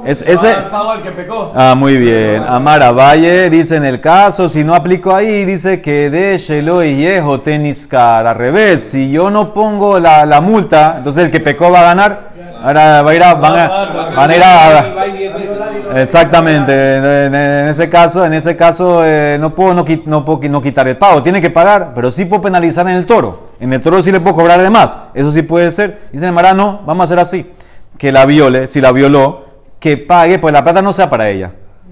Es, 0.05 0.21
ese, 0.21 0.47
dar 0.47 0.69
pago 0.69 0.91
al 0.91 1.01
que 1.01 1.11
pecó. 1.11 1.53
Ah, 1.55 1.75
muy 1.77 1.97
bien. 1.97 2.43
Amara 2.43 2.91
Valle 2.91 3.49
dice 3.49 3.77
en 3.77 3.85
el 3.85 4.01
caso, 4.01 4.49
si 4.49 4.63
no 4.63 4.75
aplico 4.75 5.15
ahí, 5.15 5.45
dice 5.45 5.81
que 5.81 6.09
de 6.09 6.37
Shelo 6.37 6.83
y 6.83 6.97
Yeho 6.97 7.39
teniscar. 7.41 8.27
Al 8.27 8.35
revés, 8.35 8.83
si 8.83 9.09
yo 9.09 9.29
no 9.29 9.53
pongo 9.53 9.99
la, 9.99 10.25
la 10.25 10.41
multa, 10.41 10.95
entonces 10.97 11.25
el 11.25 11.31
que 11.31 11.39
pecó 11.39 11.71
va 11.71 11.79
a 11.79 11.83
ganar. 11.83 12.33
Ahora 12.63 13.01
va 13.01 13.11
a 13.11 13.15
ir 13.15 13.23
a, 13.23 13.33
van 13.33 13.59
a, 13.59 13.67
van 14.15 14.29
a 14.29 14.35
ir 14.35 14.41
a. 14.41 16.01
Exactamente, 16.01 16.95
en, 16.95 17.35
en 17.35 17.67
ese 17.67 17.89
caso, 17.89 18.25
en 18.25 18.33
ese 18.33 18.55
caso 18.55 19.01
eh, 19.03 19.37
no 19.39 19.53
puedo 19.53 19.73
no, 19.73 19.85
no 20.05 20.25
puedo 20.25 20.49
no 20.49 20.61
quitar 20.61 20.87
el 20.87 20.97
pago, 20.97 21.21
tiene 21.21 21.41
que 21.41 21.49
pagar, 21.49 21.91
pero 21.93 22.09
sí 22.09 22.23
puedo 22.23 22.41
penalizar 22.41 22.87
en 22.87 22.95
el 22.95 23.05
toro. 23.05 23.49
En 23.59 23.73
el 23.73 23.81
toro 23.81 24.01
sí 24.01 24.11
le 24.13 24.21
puedo 24.21 24.37
cobrar 24.37 24.61
de 24.61 24.69
más, 24.69 24.97
eso 25.13 25.29
sí 25.31 25.41
puede 25.41 25.71
ser. 25.73 26.03
Dice 26.13 26.31
Mara, 26.31 26.53
no, 26.53 26.81
vamos 26.85 27.01
a 27.01 27.03
hacer 27.03 27.19
así, 27.19 27.51
que 27.97 28.13
la 28.13 28.25
viole, 28.25 28.67
si 28.67 28.79
la 28.79 28.93
violó, 28.93 29.43
que 29.83 29.97
pague, 29.97 30.39
pues 30.39 30.53
la 30.53 30.63
plata 30.63 30.81
no 30.81 30.93
sea 30.93 31.09
para 31.09 31.29
ella, 31.29 31.51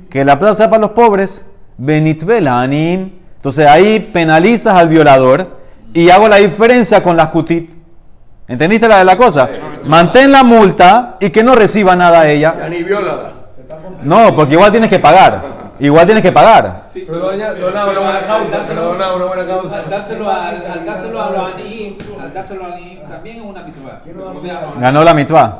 que 0.09 0.23
la 0.23 0.39
plata 0.39 0.55
sea 0.55 0.69
para 0.69 0.79
los 0.79 0.91
pobres. 0.91 1.47
Benitvela 1.77 2.61
anim. 2.61 3.11
Entonces 3.35 3.67
ahí 3.67 3.99
penalizas 3.99 4.77
al 4.77 4.87
violador 4.87 5.57
y 5.93 6.09
hago 6.09 6.29
la 6.29 6.37
diferencia 6.37 7.03
con 7.03 7.17
las 7.17 7.27
cutit. 7.27 7.69
¿Entendiste 8.47 8.87
la 8.87 8.99
de 8.99 9.03
la 9.03 9.17
cosa? 9.17 9.49
Mantén 9.87 10.31
la 10.31 10.43
multa 10.43 11.17
y 11.19 11.31
que 11.31 11.43
no 11.43 11.53
reciba 11.53 11.93
nada 11.97 12.29
ella. 12.29 12.55
Ya 12.57 12.69
ni 12.69 12.81
viola. 12.81 13.33
No, 14.03 14.33
porque 14.37 14.53
igual 14.53 14.71
tienes 14.71 14.89
que 14.89 14.99
pagar. 14.99 15.41
Igual 15.81 16.05
tienes 16.05 16.21
que 16.21 16.31
pagar. 16.31 16.83
Sí, 16.87 17.05
Pero 17.07 17.19
doña- 17.19 17.53
donaba 17.53 17.91
una 17.91 17.99
buena 18.01 18.21
causa, 18.21 18.59
pero 18.67 18.83
donaba 18.83 19.15
una 19.15 19.25
buena 19.25 19.45
causa. 19.47 19.79
Al 19.79 19.89
dárselo, 19.89 20.29
al, 20.29 20.63
al 20.71 20.85
dárselo 20.85 21.21
a 21.21 21.29
los 21.31 21.39
al 22.21 22.33
dárselo 22.33 22.65
a 22.65 22.69
también 23.09 23.37
es 23.37 23.41
una 23.41 23.63
mitzvah. 23.63 24.01
Ganó 24.05 24.23
la 24.23 24.33
mitzvah. 24.33 24.69
ganó 24.79 25.03
la 25.03 25.13
mitzvah. 25.13 25.59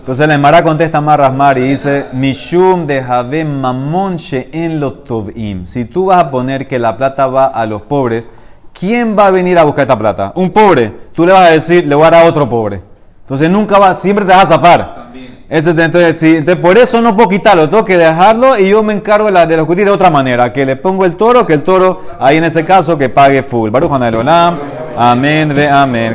Entonces 0.00 0.26
la 0.26 0.34
Emara 0.34 0.64
contesta 0.64 1.00
más 1.00 1.16
Rasmar 1.16 1.58
y 1.58 1.62
dice, 1.62 2.06
Mishum 2.12 2.88
de 2.88 3.04
Jave 3.04 3.44
Mamon 3.44 4.16
en 4.52 4.80
los 4.80 5.04
Tovim. 5.04 5.64
Si 5.64 5.84
tú 5.84 6.06
vas 6.06 6.18
a 6.24 6.30
poner 6.30 6.66
que 6.66 6.80
la 6.80 6.96
plata 6.96 7.28
va 7.28 7.46
a 7.46 7.64
los 7.66 7.82
pobres, 7.82 8.32
¿quién 8.72 9.16
va 9.16 9.26
a 9.26 9.30
venir 9.30 9.58
a 9.58 9.62
buscar 9.62 9.82
esta 9.82 9.96
plata? 9.98 10.32
Un 10.34 10.50
pobre. 10.50 10.92
Tú 11.14 11.24
le 11.24 11.32
vas 11.32 11.48
a 11.48 11.52
decir, 11.52 11.86
le 11.86 11.94
voy 11.94 12.06
a 12.06 12.10
dar 12.10 12.24
a 12.24 12.28
otro 12.28 12.48
pobre. 12.48 12.82
Entonces 13.20 13.48
nunca 13.48 13.78
va, 13.78 13.94
siempre 13.94 14.24
te 14.24 14.32
vas 14.32 14.42
a 14.44 14.46
zafar. 14.56 15.10
Ese, 15.50 15.70
entonces, 15.70 16.16
sí, 16.16 16.36
entonces, 16.36 16.62
por 16.62 16.78
eso 16.78 17.02
no 17.02 17.16
puedo 17.16 17.28
quitarlo, 17.28 17.68
tengo 17.68 17.84
que 17.84 17.98
dejarlo 17.98 18.56
y 18.56 18.68
yo 18.68 18.84
me 18.84 18.92
encargo 18.92 19.26
de, 19.26 19.32
la, 19.32 19.46
de 19.48 19.56
los 19.56 19.66
de 19.66 19.90
otra 19.90 20.08
manera, 20.08 20.52
que 20.52 20.64
le 20.64 20.76
pongo 20.76 21.04
el 21.04 21.16
toro, 21.16 21.44
que 21.44 21.54
el 21.54 21.62
toro, 21.62 22.02
ahí 22.20 22.36
en 22.36 22.44
ese 22.44 22.64
caso, 22.64 22.96
que 22.96 23.08
pague 23.08 23.42
full. 23.42 23.68
Baruch 23.68 23.90
Olam. 23.90 24.58
Amén, 24.96 25.52
ve 25.52 25.68
amén. 25.68 26.14